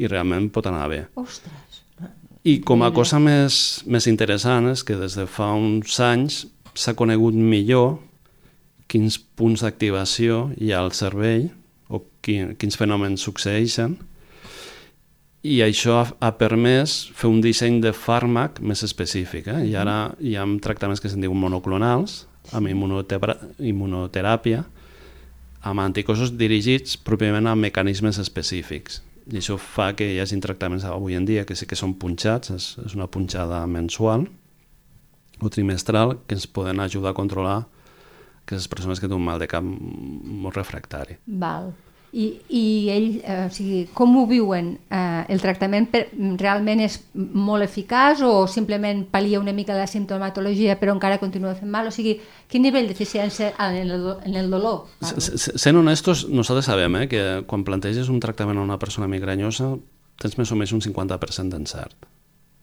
I 0.01 0.09
realment 0.11 0.49
pot 0.53 0.67
anar 0.71 0.89
bé. 0.91 1.05
Ostres. 1.21 1.81
I 2.45 2.59
com 2.61 2.83
a 2.85 2.91
cosa 2.93 3.17
més, 3.17 3.55
més 3.89 4.05
interessant 4.05 4.69
és 4.69 4.83
que 4.85 4.97
des 4.99 5.15
de 5.17 5.25
fa 5.25 5.47
uns 5.57 5.95
anys 6.03 6.43
s'ha 6.77 6.93
conegut 6.97 7.33
millor 7.33 7.95
quins 8.91 9.17
punts 9.17 9.63
d'activació 9.65 10.51
hi 10.61 10.69
ha 10.73 10.83
al 10.83 10.93
cervell 10.93 11.47
o 11.89 12.03
quin, 12.21 12.53
quins 12.59 12.77
fenòmens 12.77 13.23
succeeixen 13.25 13.95
i 15.45 15.59
això 15.61 15.99
ha, 16.01 16.05
ha 16.25 16.31
permès 16.39 16.95
fer 17.13 17.29
un 17.29 17.41
disseny 17.43 17.77
de 17.83 17.91
fàrmac 17.93 18.61
més 18.65 18.81
específic. 18.87 19.49
Eh? 19.51 19.65
I 19.69 19.75
ara 19.77 19.97
hi 20.19 20.35
ha 20.37 20.45
tractaments 20.63 21.03
que 21.03 21.11
se'n 21.11 21.21
diuen 21.21 21.39
monoclonals, 21.39 22.23
amb 22.55 22.69
immunotera 22.69 23.37
immunoteràpia, 23.59 24.63
amb 25.65 25.81
anticossos 25.81 26.35
dirigits 26.37 26.97
pròpiament 27.01 27.49
a 27.49 27.55
mecanismes 27.57 28.19
específics. 28.21 29.01
I 29.33 29.39
això 29.41 29.57
fa 29.57 29.91
que 29.97 30.05
hi 30.13 30.19
hagi 30.21 30.37
tractaments 30.41 30.85
avui 30.85 31.17
en 31.17 31.25
dia 31.25 31.45
que 31.45 31.57
sí 31.57 31.65
que 31.65 31.77
són 31.77 31.95
punxats, 32.01 32.53
és, 32.53 32.67
és 32.85 32.97
una 32.97 33.09
punxada 33.09 33.63
mensual 33.69 34.27
o 35.41 35.49
trimestral 35.49 36.19
que 36.27 36.37
ens 36.37 36.45
poden 36.47 36.79
ajudar 36.79 37.13
a 37.13 37.17
controlar 37.17 37.57
aquestes 38.45 38.69
persones 38.69 39.01
que 39.01 39.09
tenen 39.09 39.23
un 39.23 39.25
mal 39.25 39.41
de 39.41 39.49
cap 39.49 39.65
molt 39.65 40.57
refractari. 40.57 41.17
Val. 41.25 41.73
I, 42.15 42.25
i 42.55 42.61
ell, 42.93 43.07
eh, 43.27 43.41
o 43.45 43.51
sigui, 43.51 43.81
com 43.93 44.13
ho 44.15 44.21
viuen? 44.29 44.69
Eh, 44.87 45.25
el 45.33 45.41
tractament 45.43 45.89
per, 45.91 46.05
realment 46.39 46.79
és 46.85 46.93
molt 47.13 47.65
eficaç 47.65 48.21
o 48.23 48.45
simplement 48.47 49.01
pal·lia 49.11 49.41
una 49.41 49.51
mica 49.51 49.75
la 49.75 49.87
simptomatologia 49.91 50.77
però 50.79 50.93
encara 50.95 51.17
continua 51.19 51.51
fent 51.59 51.67
mal? 51.73 51.89
O 51.89 51.91
sigui, 51.91 52.13
quin 52.47 52.63
nivell 52.63 52.87
d'eficiència 52.87 53.51
en, 53.59 53.91
el, 53.91 54.05
en 54.23 54.37
el 54.39 54.47
dolor? 54.53 54.85
Sent 55.03 55.75
honestos, 55.75 56.23
nosaltres 56.31 56.69
sabem 56.71 56.95
eh, 57.01 57.09
que 57.11 57.25
quan 57.51 57.65
planteges 57.67 58.07
un 58.07 58.21
tractament 58.23 58.61
a 58.61 58.63
una 58.63 58.79
persona 58.79 59.09
migranyosa 59.11 59.73
tens 60.21 60.37
més 60.39 60.51
o 60.51 60.55
menys 60.55 60.71
un 60.71 60.79
50% 60.85 61.51
d'encert. 61.51 62.07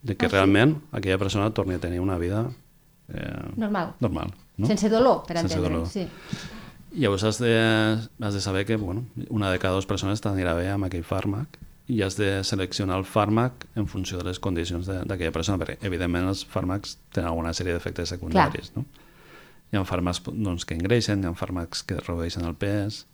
De 0.03 0.17
que 0.17 0.27
Ah, 0.27 0.31
sí? 0.31 0.35
realment 0.39 0.79
aquella 0.97 1.19
persona 1.21 1.51
torni 1.53 1.75
a 1.77 1.79
tenir 1.79 2.01
una 2.01 2.17
vida 2.17 2.47
eh, 3.13 3.53
Normal. 3.57 3.93
normal. 4.01 4.33
No? 4.57 4.67
Sense 4.67 4.89
dolor, 4.89 5.27
per 5.29 5.37
Sense 5.43 5.59
entendre. 5.61 5.75
dolor. 5.77 5.89
Sí. 5.93 6.09
Llavors 6.95 7.23
has 7.25 7.39
de, 7.41 7.53
has 8.21 8.35
de 8.35 8.41
saber 8.41 8.67
que 8.67 8.77
bueno, 8.77 9.07
una 9.31 9.51
de 9.51 9.59
cada 9.59 9.75
dues 9.79 9.87
persones 9.89 10.21
t'anirà 10.21 10.53
bé 10.59 10.67
amb 10.69 10.85
aquell 10.89 11.05
fàrmac 11.09 11.57
i 11.89 12.03
has 12.05 12.17
de 12.19 12.43
seleccionar 12.45 12.99
el 13.01 13.05
fàrmac 13.09 13.65
en 13.77 13.87
funció 13.89 14.19
de 14.21 14.25
les 14.29 14.39
condicions 14.39 14.87
de- 14.87 15.01
d'aquella 15.09 15.33
persona, 15.33 15.59
perquè 15.59 15.79
evidentment 15.89 16.29
els 16.29 16.45
fàrmacs 16.47 16.99
tenen 17.13 17.31
alguna 17.31 17.53
sèrie 17.57 17.73
d'efectes 17.75 18.13
secundaris. 18.13 18.73
No? 18.77 18.85
Hi 19.73 19.79
ha 19.81 19.85
fàrmacs 19.89 20.21
doncs, 20.29 20.67
que 20.69 20.75
engreixen, 20.77 21.25
hi 21.25 21.27
ha 21.27 21.33
fàrmacs 21.35 21.83
que 21.89 21.97
redueixen 21.97 22.45
el 22.45 22.55
pes, 22.55 23.07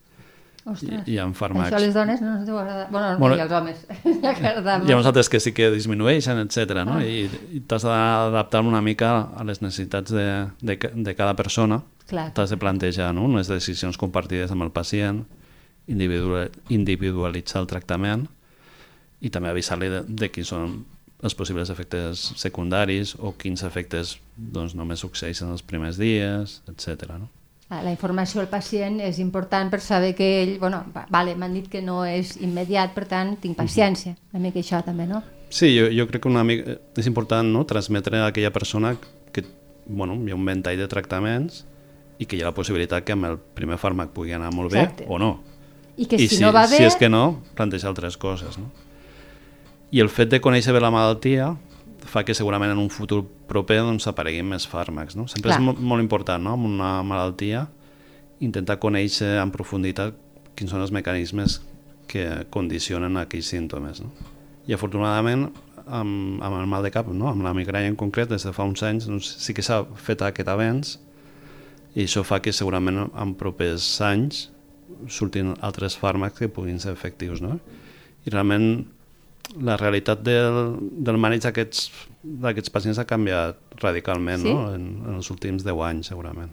Ostres. 0.66 1.04
hi, 1.06 1.14
hi 1.14 1.18
ha 1.22 1.26
fàrmacs... 1.32 1.70
Això 1.70 1.78
a 1.78 1.84
les 1.86 1.94
dones 1.94 2.20
no 2.20 2.32
ens 2.34 2.46
deu 2.46 2.58
agradar. 2.58 2.88
Bueno, 2.90 3.12
Bueno, 3.18 3.36
i 3.38 3.40
als 3.40 3.52
homes. 3.52 3.86
Hi 4.88 4.92
ha 4.92 4.96
uns 4.98 5.06
altres 5.06 5.28
que 5.30 5.38
sí 5.40 5.52
que 5.54 5.70
disminueixen, 5.70 6.38
etc. 6.42 6.82
No? 6.84 6.98
I, 7.00 7.28
i 7.54 7.60
t'has 7.60 7.86
d'adaptar 7.86 8.60
una 8.66 8.82
mica 8.82 9.12
a 9.38 9.44
les 9.48 9.62
necessitats 9.62 10.10
de, 10.12 10.26
de, 10.60 10.76
de 10.94 11.14
cada 11.14 11.34
persona. 11.38 11.78
Clar. 11.78 11.94
T'has 12.34 12.50
de 12.50 12.56
plantejar 12.56 13.10
no? 13.14 13.24
unes 13.28 13.48
decisions 13.52 13.98
compartides 14.00 14.50
amb 14.54 14.64
el 14.64 14.70
pacient, 14.72 15.24
individual, 15.88 16.50
individualitzar 16.68 17.62
el 17.62 17.68
tractament 17.70 18.26
i 19.24 19.30
també 19.34 19.50
avisar-li 19.50 19.88
de, 19.92 20.02
de 20.08 20.28
quins 20.30 20.50
són 20.52 20.78
els 21.26 21.34
possibles 21.34 21.70
efectes 21.74 22.20
secundaris 22.38 23.16
o 23.18 23.32
quins 23.36 23.64
efectes 23.66 24.18
doncs, 24.36 24.76
només 24.78 25.00
succeeixen 25.02 25.50
els 25.50 25.64
primers 25.66 25.98
dies, 25.98 26.60
etc. 26.70 27.08
No? 27.18 27.26
Ah, 27.68 27.82
La 27.82 27.90
informació 27.90 28.40
al 28.40 28.48
pacient 28.48 29.00
és 29.04 29.18
important 29.18 29.68
per 29.72 29.80
saber 29.84 30.14
que 30.16 30.28
ell, 30.44 30.54
bueno, 30.62 30.84
va- 30.94 31.06
vale, 31.10 31.34
m'han 31.36 31.52
dit 31.58 31.66
que 31.68 31.82
no 31.82 32.04
és 32.06 32.36
immediat, 32.40 32.94
per 32.94 33.04
tant, 33.10 33.34
tinc 33.42 33.56
paciència. 33.58 34.14
Una 34.32 34.44
mica 34.46 34.60
això 34.62 34.80
també, 34.86 35.08
no? 35.10 35.22
Sí, 35.50 35.72
jo, 35.76 35.88
jo 35.90 36.06
crec 36.06 36.22
que 36.22 36.28
una 36.30 36.44
mica, 36.44 36.78
és 36.96 37.06
important 37.10 37.50
no? 37.52 37.64
transmetre 37.66 38.20
a 38.22 38.28
aquella 38.28 38.52
persona 38.52 38.94
que 39.32 39.42
bueno, 39.86 40.14
hi 40.24 40.30
ha 40.30 40.36
un 40.36 40.44
ventall 40.44 40.78
de 40.78 40.86
tractaments 40.88 41.64
i 42.18 42.26
que 42.26 42.36
hi 42.36 42.42
ha 42.42 42.50
la 42.50 42.54
possibilitat 42.54 43.06
que 43.06 43.14
amb 43.14 43.28
el 43.28 43.38
primer 43.38 43.78
fàrmac 43.78 44.10
pugui 44.14 44.34
anar 44.34 44.50
molt 44.54 44.72
bé 44.74 44.82
Exacte. 44.82 45.06
o 45.08 45.18
no. 45.22 45.38
I 45.98 46.06
que 46.06 46.18
I 46.18 46.28
si, 46.30 46.42
no 46.42 46.52
va 46.54 46.66
bé... 46.66 46.78
si 46.78 46.86
és 46.86 46.96
que 46.98 47.08
no, 47.10 47.40
plantejar 47.58 47.90
altres 47.90 48.16
coses. 48.18 48.58
No? 48.58 48.70
I 49.94 50.02
el 50.02 50.10
fet 50.12 50.30
de 50.30 50.42
conèixer 50.42 50.74
bé 50.74 50.82
la 50.82 50.92
malaltia 50.94 51.52
fa 52.08 52.24
que 52.24 52.34
segurament 52.34 52.72
en 52.72 52.80
un 52.80 52.90
futur 52.90 53.22
proper 53.50 53.80
doncs, 53.82 54.06
apareguin 54.10 54.46
més 54.48 54.66
fàrmacs. 54.68 55.16
No? 55.18 55.26
Sempre 55.30 55.50
Clar. 55.50 55.58
és 55.60 55.64
molt, 55.64 55.80
molt 55.80 56.02
important, 56.02 56.42
no? 56.42 56.56
amb 56.56 56.68
una 56.70 56.98
malaltia, 57.06 57.66
intentar 58.44 58.78
conèixer 58.82 59.36
en 59.42 59.52
profunditat 59.54 60.16
quins 60.58 60.72
són 60.74 60.82
els 60.82 60.94
mecanismes 60.94 61.60
que 62.10 62.24
condicionen 62.54 63.18
aquells 63.20 63.50
símptomes. 63.52 64.02
No? 64.02 64.10
I 64.66 64.74
afortunadament, 64.74 65.48
amb, 65.86 66.40
amb 66.44 66.60
el 66.60 66.70
mal 66.70 66.86
de 66.86 66.92
cap, 66.94 67.10
no? 67.12 67.28
amb 67.30 67.44
la 67.46 67.54
migranya 67.54 67.90
en 67.92 67.98
concret, 67.98 68.30
des 68.30 68.46
de 68.46 68.54
fa 68.56 68.66
uns 68.66 68.82
anys, 68.86 69.06
doncs, 69.10 69.34
sí 69.42 69.54
que 69.54 69.64
s'ha 69.64 69.82
fet 70.02 70.24
aquest 70.24 70.50
avenç 70.50 70.96
i 71.98 72.06
això 72.06 72.22
fa 72.26 72.38
que 72.44 72.54
segurament 72.54 73.00
en 73.08 73.34
propers 73.38 73.86
anys 74.06 74.46
surtin 75.10 75.54
altres 75.66 75.96
fàrmacs 75.98 76.38
que 76.38 76.48
puguin 76.52 76.78
ser 76.82 76.94
efectius. 76.94 77.42
No? 77.42 77.58
I 78.24 78.30
realment 78.30 78.86
la 79.64 79.78
realitat 79.80 80.22
del, 80.22 80.76
del 80.78 81.18
maneig 81.20 81.42
d'aquests 81.42 82.72
pacients 82.72 83.00
ha 83.00 83.06
canviat 83.08 83.80
radicalment 83.82 84.44
Sí? 84.44 84.52
no? 84.52 84.68
en, 84.74 84.88
en 85.06 85.18
els 85.18 85.30
últims 85.34 85.64
10 85.66 85.84
anys, 85.88 86.12
segurament. 86.12 86.52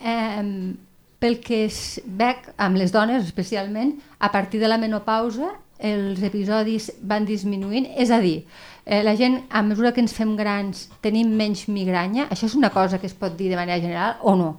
Eh, 0.00 0.74
pel 1.22 1.38
que 1.44 1.62
es 1.66 2.00
veig 2.04 2.50
amb 2.60 2.80
les 2.80 2.92
dones 2.92 3.24
especialment, 3.24 3.94
a 4.18 4.32
partir 4.32 4.60
de 4.60 4.68
la 4.68 4.80
menopausa 4.80 5.54
els 5.78 6.22
episodis 6.24 6.90
van 7.02 7.26
disminuint, 7.28 7.88
és 7.96 8.10
a 8.10 8.20
dir, 8.20 8.44
eh, 8.84 9.02
la 9.02 9.16
gent 9.16 9.42
a 9.50 9.62
mesura 9.62 9.92
que 9.92 10.00
ens 10.00 10.14
fem 10.14 10.36
grans 10.36 10.88
tenim 11.02 11.34
menys 11.36 11.66
migranya, 11.68 12.28
això 12.30 12.46
és 12.46 12.54
una 12.54 12.70
cosa 12.70 12.98
que 12.98 13.06
es 13.06 13.14
pot 13.14 13.36
dir 13.36 13.50
de 13.50 13.56
manera 13.56 13.80
general 13.80 14.16
o 14.22 14.36
no? 14.36 14.56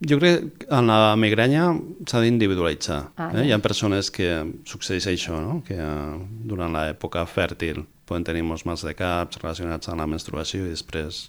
Jo 0.00 0.16
crec 0.16 0.62
que 0.62 0.66
en 0.72 0.86
la 0.88 1.14
migranya 1.16 1.74
s'ha 2.08 2.22
d'individualitzar. 2.22 3.10
Ah, 3.16 3.28
eh? 3.34 3.42
ja. 3.42 3.44
Hi 3.44 3.52
ha 3.52 3.58
persones 3.60 4.08
que 4.10 4.30
succeeix 4.64 5.06
això, 5.10 5.36
no? 5.44 5.60
que 5.66 5.76
eh, 5.76 6.14
durant 6.48 6.72
l'època 6.72 7.26
fèrtil 7.28 7.84
poden 8.08 8.24
tenir 8.24 8.42
molts 8.42 8.64
mals 8.64 8.82
de 8.86 8.94
caps 8.96 9.38
relacionats 9.42 9.90
amb 9.92 10.00
la 10.00 10.08
menstruació 10.08 10.64
i 10.64 10.72
després 10.72 11.28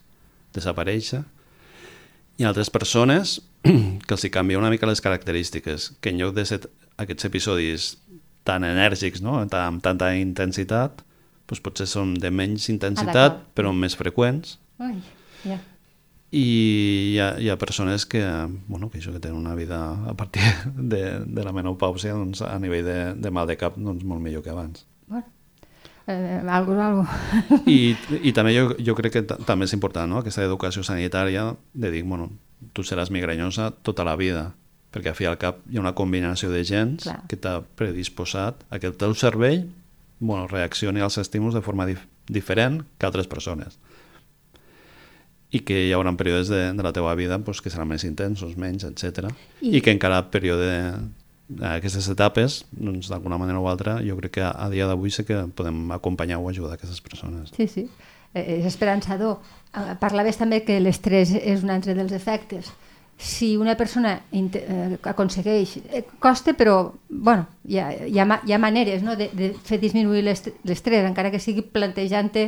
desaparèixer. 0.55 1.23
hi 2.37 2.43
ha 2.43 2.47
altres 2.47 2.71
persones 2.71 3.41
que 4.07 4.15
els 4.15 4.23
hi 4.23 4.31
canvia 4.31 4.57
una 4.57 4.71
mica 4.71 4.87
les 4.87 5.03
característiques, 5.03 5.91
que 5.99 6.09
en 6.09 6.17
lloc 6.17 6.33
de 6.33 6.45
ser 6.45 6.61
aquests 6.97 7.27
episodis 7.27 7.97
tan 8.47 8.63
enèrgics, 8.67 9.21
no? 9.21 9.39
Ta- 9.47 9.67
amb 9.67 9.81
tanta 9.83 10.11
intensitat, 10.17 11.03
doncs 11.47 11.61
potser 11.61 11.87
són 11.87 12.13
de 12.15 12.31
menys 12.31 12.69
intensitat, 12.71 13.13
d'acord. 13.13 13.43
però 13.55 13.73
més 13.75 13.95
freqüents. 13.99 14.57
Ai, 14.79 14.95
ja. 15.45 15.59
I 16.31 16.43
hi 17.11 17.17
ha, 17.19 17.33
hi 17.43 17.49
ha 17.51 17.57
persones 17.59 18.05
que, 18.07 18.21
bueno, 18.71 18.87
que 18.89 18.99
això 19.01 19.11
que 19.11 19.19
tenen 19.19 19.37
una 19.37 19.53
vida 19.55 19.81
a 20.07 20.13
partir 20.15 20.41
de, 20.77 21.19
de 21.27 21.43
la 21.43 21.51
menopàusia 21.51 22.13
doncs, 22.15 22.41
a 22.41 22.55
nivell 22.59 22.85
de, 22.87 22.99
de 23.19 23.31
mal 23.35 23.47
de 23.49 23.57
cap 23.59 23.75
doncs, 23.75 24.05
molt 24.07 24.21
millor 24.23 24.41
que 24.45 24.49
abans. 24.53 24.85
Bueno, 25.11 25.25
eh, 26.07 26.39
algo 26.47 26.79
algo. 26.79 27.03
I, 27.67 27.97
i 28.23 28.31
també 28.31 28.55
jo, 28.55 28.69
jo 28.79 28.95
crec 28.95 29.11
que 29.17 29.23
ta- 29.27 29.37
també 29.43 29.67
és 29.67 29.75
important 29.75 30.07
no? 30.09 30.21
aquesta 30.23 30.45
educació 30.47 30.85
sanitària 30.87 31.49
de 31.73 31.91
dir, 31.91 32.05
bueno, 32.07 32.29
tu 32.71 32.83
seràs 32.87 33.11
migranyosa 33.11 33.71
tota 33.83 34.05
la 34.07 34.15
vida, 34.15 34.53
perquè 34.91 35.11
a 35.11 35.15
fi 35.17 35.25
al 35.29 35.37
cap 35.39 35.61
hi 35.71 35.77
ha 35.77 35.83
una 35.83 35.93
combinació 35.95 36.49
de 36.51 36.63
gens 36.67 37.03
Clar. 37.07 37.21
que 37.31 37.37
t'ha 37.39 37.61
predisposat 37.79 38.65
a 38.69 38.79
que 38.79 38.87
el 38.91 38.97
teu 38.99 39.13
cervell 39.15 39.69
bueno, 40.19 40.47
reaccioni 40.47 41.01
als 41.01 41.17
estímuls 41.17 41.55
de 41.55 41.61
forma 41.65 41.85
dif 41.87 42.03
diferent 42.27 42.81
que 42.99 43.07
altres 43.07 43.27
persones 43.27 43.79
i 45.51 45.59
que 45.67 45.75
hi 45.87 45.91
haurà 45.95 46.13
períodes 46.15 46.47
de, 46.47 46.59
de 46.77 46.83
la 46.85 46.93
teva 46.95 47.13
vida 47.19 47.39
pues, 47.43 47.59
que 47.61 47.69
seran 47.73 47.89
més 47.89 48.05
intensos, 48.07 48.53
menys, 48.55 48.85
etc. 48.87 49.31
I... 49.61 49.73
I- 49.77 49.81
que 49.83 49.91
en 49.91 49.99
cada 49.99 50.21
període 50.31 50.69
aquestes 51.67 52.07
etapes, 52.07 52.61
doncs 52.71 53.09
d'alguna 53.11 53.35
manera 53.41 53.59
o 53.59 53.67
altra, 53.67 53.97
jo 54.05 54.15
crec 54.21 54.37
que 54.37 54.43
a, 54.47 54.53
a 54.55 54.69
dia 54.71 54.87
d'avui 54.87 55.11
sí 55.11 55.25
que 55.27 55.41
podem 55.51 55.89
acompanyar 55.91 56.37
o 56.39 56.47
ajudar 56.47 56.77
aquestes 56.77 57.01
persones. 57.03 57.51
Sí, 57.57 57.67
sí. 57.67 57.83
Eh, 58.33 58.61
és 58.61 58.65
esperançador. 58.69 59.41
Eh, 59.75 59.97
Parlaves 59.99 60.39
també 60.39 60.61
que 60.63 60.77
l'estrès 60.79 61.33
és 61.35 61.65
un 61.67 61.73
altre 61.75 61.97
dels 61.99 62.15
efectes. 62.15 62.71
Si 63.21 63.51
una 63.57 63.75
persona 63.77 64.15
eh, 64.33 64.97
aconsegueix... 65.03 65.75
Eh, 65.93 66.03
costa, 66.19 66.55
però 66.57 66.93
bueno, 67.07 67.45
hi, 67.69 67.77
ha, 67.77 67.91
hi, 68.07 68.17
ha, 68.17 68.41
hi 68.45 68.53
ha 68.53 68.57
maneres 68.59 69.03
no? 69.05 69.15
de, 69.15 69.29
de 69.37 69.51
fer 69.53 69.77
disminuir 69.79 70.23
l'est- 70.25 70.49
l'estrès, 70.65 71.05
encara 71.05 71.29
que 71.29 71.39
sigui 71.39 71.61
plantejant-te 71.61 72.47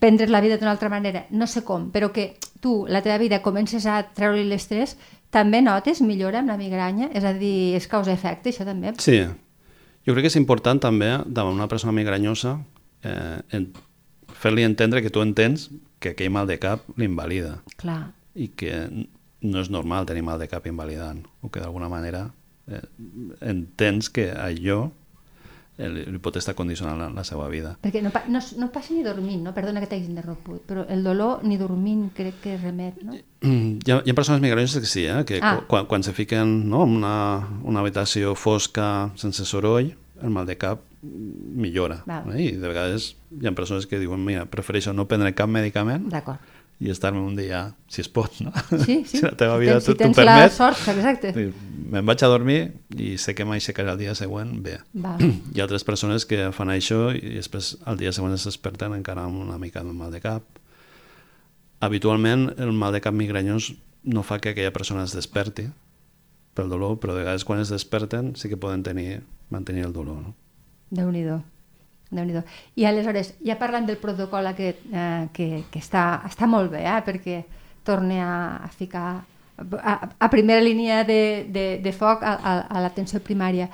prendre's 0.00 0.30
la 0.32 0.40
vida 0.40 0.56
d'una 0.56 0.72
altra 0.72 0.88
manera. 0.88 1.26
No 1.30 1.46
sé 1.46 1.60
com, 1.68 1.90
però 1.92 2.08
que 2.12 2.38
tu, 2.64 2.86
la 2.88 3.02
teva 3.04 3.18
vida, 3.20 3.42
comences 3.44 3.84
a 3.84 3.98
treure-li 4.16 4.46
l'estrès, 4.48 4.96
també 5.34 5.60
notes 5.60 6.00
millora 6.00 6.40
amb 6.40 6.48
la 6.54 6.56
migranya? 6.56 7.10
És 7.12 7.24
a 7.28 7.34
dir, 7.36 7.74
és 7.76 7.88
causa-efecte, 7.90 8.54
això 8.54 8.64
també? 8.64 8.94
Sí, 9.04 9.18
jo 10.06 10.14
crec 10.14 10.24
que 10.24 10.32
és 10.32 10.40
important 10.40 10.80
també 10.80 11.10
davant 11.26 11.58
una 11.58 11.68
persona 11.68 11.92
migranyosa 11.92 12.56
eh, 13.04 13.42
en, 13.52 13.68
fer-li 14.32 14.64
entendre 14.64 15.02
que 15.04 15.12
tu 15.12 15.20
entens 15.20 15.68
que 16.00 16.14
aquell 16.14 16.32
mal 16.32 16.48
de 16.48 16.56
cap 16.62 16.88
l'invalida 16.96 17.58
Clar. 17.76 18.14
i 18.34 18.48
que 18.56 18.72
no 19.44 19.60
és 19.60 19.68
normal 19.70 20.06
tenir 20.08 20.24
mal 20.24 20.40
de 20.40 20.48
cap 20.48 20.64
invalidant 20.66 21.22
o 21.44 21.50
que 21.52 21.60
d'alguna 21.60 21.88
manera 21.92 22.30
eh, 22.66 22.80
entens 23.44 24.08
que 24.10 24.30
allò 24.32 24.86
eh, 25.76 25.88
li, 25.90 26.04
li 26.08 26.20
pot 26.22 26.36
estar 26.40 26.54
condicionant 26.56 26.96
la, 27.00 27.08
la 27.12 27.24
seva 27.28 27.48
vida. 27.52 27.74
Perquè 27.82 28.00
no, 28.02 28.12
pa- 28.14 28.24
no, 28.30 28.40
no 28.60 28.68
passa 28.72 28.94
ni 28.94 29.02
dormint, 29.04 29.42
no? 29.44 29.52
Perdona 29.56 29.82
que 29.82 29.88
t'hagis 29.90 30.08
interromput, 30.08 30.62
però 30.68 30.84
el 30.88 31.02
dolor 31.04 31.42
ni 31.44 31.58
dormint 31.60 32.06
crec 32.16 32.40
que 32.44 32.56
remet, 32.62 33.02
no? 33.04 33.18
Hi 33.44 33.90
ha, 33.92 34.00
hi 34.00 34.10
ha 34.12 34.16
persones 34.16 34.40
migranyoses 34.40 34.80
que 34.80 34.88
sí, 34.90 35.04
eh? 35.04 35.24
que 35.28 35.40
Ah. 35.42 35.58
quan, 35.68 35.84
quan 35.90 36.02
se 36.06 36.14
fiquen 36.16 36.62
no, 36.70 36.84
en 36.86 36.96
una, 37.02 37.14
una 37.64 37.80
habitació 37.84 38.34
fosca 38.38 39.10
sense 39.20 39.44
soroll, 39.44 39.92
el 40.22 40.30
mal 40.30 40.46
de 40.46 40.56
cap 40.56 40.80
millora. 41.04 41.98
Val. 42.06 42.30
Eh? 42.38 42.46
I 42.46 42.50
de 42.56 42.68
vegades 42.70 43.10
hi 43.34 43.46
ha 43.46 43.52
persones 43.52 43.84
que 43.90 43.98
diuen 44.00 44.22
mira, 44.24 44.46
prefereixo 44.48 44.94
no 44.96 45.04
prendre 45.10 45.34
cap 45.36 45.50
medicament. 45.52 46.06
I 46.84 46.90
estar-me 46.92 47.20
un 47.24 47.32
dia, 47.36 47.62
si 47.88 48.02
es 48.04 48.10
pot, 48.12 48.34
no? 48.44 48.52
Sí, 48.84 48.98
sí. 49.08 49.16
si 49.18 49.20
la 49.24 49.30
teva 49.40 49.54
Si 49.56 49.62
vida 49.62 49.78
si 49.80 49.94
t'ho 49.96 50.10
la 50.10 50.16
permet, 50.18 50.52
sort, 50.52 50.82
exacte. 50.92 51.30
me'n 51.94 52.04
vaig 52.04 52.24
a 52.26 52.28
dormir 52.28 52.58
i 53.00 53.14
sé 53.20 53.32
que 53.34 53.46
m'aixecaré 53.48 53.94
el 53.94 54.02
dia 54.02 54.12
següent, 54.18 54.50
bé. 54.62 54.76
Val. 54.92 55.22
Hi 55.24 55.62
ha 55.62 55.64
altres 55.64 55.86
persones 55.88 56.28
que 56.28 56.50
fan 56.52 56.72
això 56.74 57.06
i 57.16 57.38
després 57.38 57.78
al 57.88 57.96
dia 58.00 58.12
següent 58.12 58.36
es 58.36 58.44
desperten 58.44 58.92
encara 58.98 59.24
amb 59.24 59.40
una 59.40 59.56
mica 59.62 59.80
de 59.80 59.96
mal 59.96 60.12
de 60.12 60.20
cap. 60.20 60.44
Habitualment 61.80 62.50
el 62.60 62.76
mal 62.76 62.92
de 62.92 63.00
cap 63.04 63.16
migranyós 63.16 63.72
no 64.04 64.22
fa 64.22 64.38
que 64.38 64.52
aquella 64.52 64.72
persona 64.72 65.06
es 65.08 65.16
desperti 65.16 65.70
pel 66.54 66.68
dolor, 66.68 66.98
però 67.00 67.16
de 67.16 67.24
vegades 67.24 67.48
quan 67.48 67.64
es 67.64 67.72
desperten 67.72 68.34
sí 68.36 68.52
que 68.52 68.60
poden 68.60 68.84
tenir, 68.84 69.22
mantenir 69.50 69.88
el 69.88 69.96
dolor. 69.96 70.20
No? 70.20 70.36
Déu-n'hi-do. 70.94 71.40
Déu 72.16 72.24
nhi 72.24 72.42
I 72.76 72.86
aleshores, 72.86 73.34
ja 73.44 73.58
parlant 73.58 73.86
del 73.86 73.98
protocol 73.98 74.46
aquest, 74.46 74.86
eh, 74.92 75.28
que, 75.32 75.64
que 75.70 75.78
està, 75.78 76.22
està 76.26 76.46
molt 76.46 76.70
bé, 76.72 76.84
eh, 76.84 77.00
perquè 77.06 77.44
torna 77.84 78.20
a, 78.24 78.64
a 78.64 78.68
ficar 78.68 79.24
a, 79.56 80.10
a 80.18 80.30
primera 80.30 80.60
línia 80.60 81.04
de, 81.04 81.46
de, 81.48 81.66
de 81.82 81.92
foc 81.92 82.22
a, 82.22 82.34
a, 82.34 82.54
a 82.68 82.80
l'atenció 82.84 83.20
primària. 83.20 83.68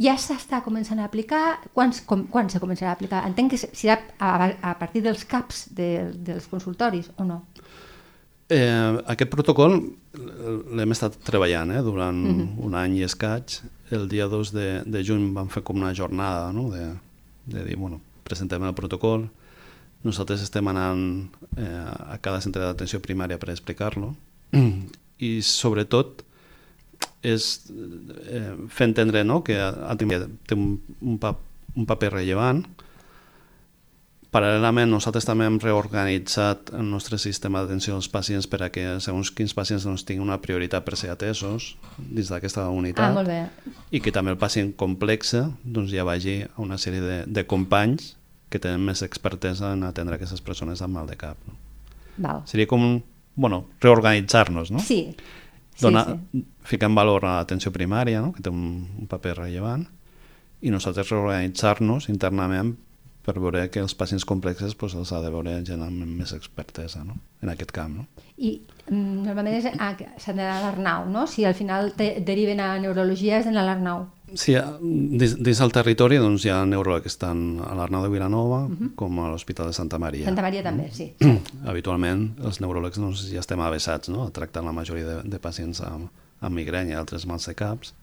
Ja 0.00 0.14
s'està 0.16 0.62
començant 0.64 1.00
a 1.00 1.06
aplicar? 1.10 1.60
Quan, 1.74 1.92
com, 2.06 2.24
quan 2.30 2.48
se 2.48 2.60
començarà 2.62 2.94
a 2.94 2.96
aplicar? 2.96 3.24
Entenc 3.28 3.52
que 3.52 3.60
serà 3.60 3.98
a, 4.18 4.50
a 4.70 4.74
partir 4.78 5.02
dels 5.04 5.26
CAPs 5.28 5.68
de, 5.76 5.90
dels 6.14 6.46
consultoris, 6.50 7.10
o 7.18 7.26
no? 7.26 7.42
Eh, 8.50 9.02
aquest 9.12 9.30
protocol 9.30 9.76
l'hem 10.74 10.94
estat 10.94 11.20
treballant 11.22 11.70
eh, 11.70 11.82
durant 11.86 12.24
uh 12.26 12.32
-huh. 12.32 12.66
un 12.66 12.74
any 12.74 12.96
i 12.98 13.04
escaig. 13.04 13.60
El 13.90 14.08
dia 14.08 14.26
2 14.26 14.52
de, 14.52 14.82
de 14.86 15.04
juny 15.04 15.32
vam 15.34 15.48
fer 15.48 15.62
com 15.62 15.76
una 15.76 15.94
jornada 15.94 16.52
no? 16.52 16.70
de, 16.70 16.94
de 17.50 17.64
dir, 17.66 17.76
bueno, 17.76 18.00
presentem 18.24 18.64
el 18.64 18.76
protocol, 18.78 19.28
nosaltres 20.06 20.42
estem 20.46 20.68
anant 20.70 21.04
eh, 21.58 21.66
a 21.66 22.16
cada 22.22 22.40
centre 22.40 22.64
d'atenció 22.64 23.02
primària 23.04 23.38
per 23.40 23.50
explicar-lo. 23.52 24.14
I 25.20 25.32
sobretot 25.44 26.24
és 27.26 27.46
eh, 27.68 28.54
fer 28.72 28.86
entendre 28.88 29.24
no, 29.26 29.42
que 29.44 29.58
té 29.58 30.56
un, 30.56 30.78
un, 31.00 31.18
pap, 31.20 31.42
un 31.76 31.88
paper 31.88 32.14
rellevant 32.16 32.64
Paral·lelament, 34.30 34.86
nosaltres 34.92 35.24
també 35.26 35.42
hem 35.48 35.56
reorganitzat 35.58 36.70
el 36.78 36.84
nostre 36.86 37.18
sistema 37.18 37.64
d'atenció 37.64 37.96
als 37.96 38.06
pacients 38.08 38.46
per 38.46 38.60
a 38.62 38.68
que 38.70 38.84
segons 39.02 39.32
quins 39.34 39.54
pacients 39.58 39.82
doncs, 39.88 40.04
tinguin 40.06 40.22
una 40.22 40.36
prioritat 40.38 40.84
per 40.86 40.94
ser 40.96 41.10
atesos 41.10 41.72
dins 41.98 42.30
d'aquesta 42.30 42.68
unitat 42.70 43.08
Ah, 43.08 43.14
molt 43.16 43.26
bé. 43.26 43.40
i 43.90 43.98
que 44.00 44.12
també 44.14 44.30
el 44.30 44.38
pacient 44.38 44.70
complex 44.78 45.34
doncs, 45.64 45.90
ja 45.90 46.04
vagi 46.06 46.44
a 46.46 46.60
una 46.62 46.78
sèrie 46.78 47.00
de, 47.02 47.16
de 47.26 47.44
companys 47.46 48.12
que 48.50 48.60
tenen 48.62 48.84
més 48.86 49.02
expertesa 49.02 49.72
en 49.74 49.82
atendre 49.82 50.14
aquestes 50.14 50.40
persones 50.40 50.80
amb 50.82 50.94
mal 50.94 51.06
de 51.10 51.16
cap. 51.18 51.36
No? 51.48 51.54
Val. 52.18 52.42
Seria 52.46 52.66
com, 52.70 53.00
bueno, 53.34 53.64
reorganitzar-nos, 53.80 54.70
no? 54.70 54.78
Sí. 54.78 55.16
sí, 55.74 55.82
Donar, 55.82 56.18
sí. 56.32 56.44
Ficar 56.62 56.86
en 56.90 56.94
valor 56.94 57.24
a 57.26 57.36
l'atenció 57.40 57.72
primària, 57.74 58.20
no? 58.22 58.30
que 58.32 58.42
té 58.42 58.50
un, 58.50 58.86
un 58.98 59.06
paper 59.10 59.34
rellevant, 59.40 59.88
i 60.62 60.70
nosaltres 60.70 61.10
reorganitzar-nos 61.10 62.08
internament 62.12 62.76
per 63.30 63.42
veure 63.42 63.64
que 63.70 63.80
els 63.80 63.94
pacients 63.94 64.26
complexes 64.26 64.74
pues, 64.74 64.94
els 64.98 65.12
ha 65.14 65.20
de 65.22 65.30
veure 65.30 65.54
gent 65.66 65.82
amb 65.86 66.02
més 66.04 66.32
expertesa 66.36 67.04
no? 67.06 67.16
en 67.42 67.52
aquest 67.52 67.70
camp. 67.76 68.00
No? 68.00 68.26
I 68.42 68.56
normalment 68.90 69.60
s'han 69.62 70.38
d'anar 70.38 70.56
a 70.56 70.62
l'Arnau, 70.64 71.06
no? 71.12 71.26
Si 71.30 71.44
al 71.46 71.54
final 71.54 71.92
te 71.96 72.16
deriven 72.26 72.60
a 72.60 72.72
neurologia 72.82 73.38
és 73.38 73.46
d'anar 73.46 73.62
a 73.62 73.68
l'Arnau. 73.68 74.08
Sí, 74.34 74.54
dins, 74.54 75.36
dins 75.42 75.60
del 75.62 75.72
territori 75.74 76.20
doncs, 76.22 76.44
hi 76.46 76.52
ha 76.54 76.60
neuròlegs 76.66 77.06
que 77.06 77.10
estan 77.10 77.60
a 77.66 77.72
l'Arnau 77.78 78.04
de 78.06 78.10
Vilanova 78.12 78.64
uh 78.66 78.70
-huh. 78.70 78.90
com 78.94 79.18
a 79.20 79.28
l'Hospital 79.30 79.66
de 79.66 79.72
Santa 79.72 79.98
Maria. 79.98 80.24
Santa 80.24 80.42
Maria 80.42 80.62
també, 80.62 80.90
sí. 80.92 81.14
Habitualment 81.70 82.36
els 82.44 82.60
neuròlegs 82.60 82.98
doncs, 82.98 83.30
ja 83.30 83.40
estem 83.40 83.60
avessats 83.60 84.08
no? 84.08 84.26
a 84.26 84.30
tractar 84.30 84.64
la 84.64 84.72
majoria 84.72 85.06
de, 85.06 85.22
de 85.24 85.38
pacients 85.38 85.80
amb, 85.80 86.08
amb 86.40 86.54
migranya 86.54 86.92
i 86.92 86.94
altres 86.94 87.26
mals 87.26 87.46
de 87.46 87.54
caps 87.54 87.94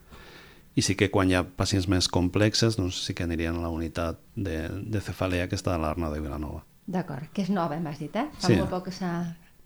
i 0.78 0.84
sí 0.86 0.94
que 0.96 1.10
quan 1.10 1.32
hi 1.32 1.36
ha 1.38 1.44
pacients 1.44 1.88
més 1.90 2.08
complexes 2.14 2.78
doncs 2.78 3.00
sí 3.08 3.16
que 3.18 3.26
anirien 3.26 3.58
a 3.58 3.64
la 3.66 3.72
unitat 3.74 4.20
de, 4.36 4.60
de 4.70 5.02
cefalea 5.02 5.48
que 5.50 5.58
està 5.58 5.74
a 5.74 5.82
l'Arnau 5.82 6.14
de 6.14 6.22
Vilanova. 6.22 6.62
D'acord, 6.88 7.26
que 7.34 7.42
és 7.44 7.50
nova, 7.52 7.76
m'has 7.82 7.98
dit, 8.00 8.14
eh? 8.16 8.28
Fa 8.40 8.48
Sí. 8.48 8.56
molt 8.62 8.70
poc 8.72 8.86
que 8.88 8.94
s'ha... 8.96 9.12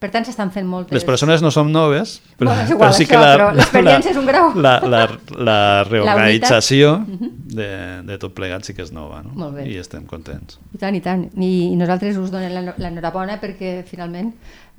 Per 0.01 0.09
tant, 0.09 0.25
s'estan 0.25 0.49
fent 0.49 0.65
moltes... 0.65 0.95
Les 0.97 1.03
persones 1.05 1.43
no 1.45 1.51
som 1.53 1.67
noves, 1.69 2.15
però, 2.39 2.49
Bueno, 2.49 2.63
igual, 2.65 2.79
però 2.79 2.95
sí 2.97 3.03
això, 3.05 3.11
que 3.11 3.19
la, 3.21 3.49
l'experiència 3.53 4.13
és 4.15 4.17
un 4.17 4.25
grau. 4.25 4.47
La, 4.57 4.71
la, 4.81 5.01
la 5.37 5.57
reorganització 5.85 6.95
de, 7.05 7.67
de 8.07 8.17
tot 8.23 8.33
plegat 8.33 8.65
sí 8.65 8.73
que 8.73 8.81
és 8.81 8.89
nova, 8.95 9.19
no? 9.21 9.35
Molt 9.37 9.59
bé. 9.59 9.67
I 9.69 9.77
estem 9.77 10.07
contents. 10.09 10.57
I 10.73 10.81
tant, 10.81 10.97
i 10.97 11.03
tant. 11.05 11.27
I, 11.37 11.51
i 11.67 11.77
nosaltres 11.77 12.17
us 12.17 12.33
donem 12.33 12.73
l'enhorabona 12.81 13.37
perquè 13.43 13.75
finalment 13.85 14.31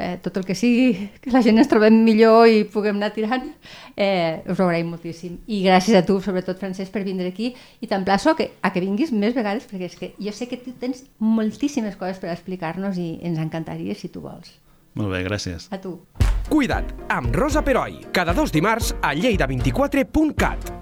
eh, 0.03 0.17
tot 0.25 0.41
el 0.41 0.47
que 0.49 0.57
sigui 0.59 1.07
que 1.23 1.31
la 1.31 1.45
gent 1.47 1.63
ens 1.63 1.71
trobem 1.71 2.01
millor 2.03 2.49
i 2.51 2.65
puguem 2.73 2.99
anar 2.99 3.13
tirant, 3.15 3.47
eh, 3.95 4.43
us 4.43 4.59
ho 4.59 4.67
agraïm 4.67 4.91
moltíssim. 4.91 5.39
I 5.47 5.63
gràcies 5.69 6.01
a 6.01 6.03
tu, 6.09 6.19
sobretot, 6.25 6.59
Francesc, 6.59 6.91
per 6.91 7.05
vindre 7.07 7.31
aquí 7.31 7.53
i 7.79 7.91
t'emplaço 7.91 8.33
a, 8.33 8.37
que, 8.39 8.51
a 8.59 8.73
que 8.75 8.83
vinguis 8.83 9.15
més 9.15 9.39
vegades 9.39 9.71
perquè 9.71 9.87
és 9.87 9.97
que 10.03 10.11
jo 10.19 10.35
sé 10.35 10.51
que 10.51 10.59
tu 10.59 10.75
tens 10.83 11.07
moltíssimes 11.23 11.95
coses 12.01 12.19
per 12.19 12.35
explicar-nos 12.35 12.99
i 12.99 13.13
ens 13.23 13.39
encantaria 13.39 13.95
si 13.95 14.11
tu 14.11 14.27
vols. 14.27 14.57
Molt 14.95 15.13
bé, 15.15 15.23
gràcies. 15.25 15.69
A 15.73 15.81
tu. 15.81 15.97
Cuida't, 16.51 16.91
amb 17.09 17.35
Rosa 17.35 17.63
Peroi, 17.65 18.01
cada 18.13 18.35
dos 18.37 18.53
dimarts 18.53 18.93
a 19.01 19.15
lleida24.cat. 19.17 20.73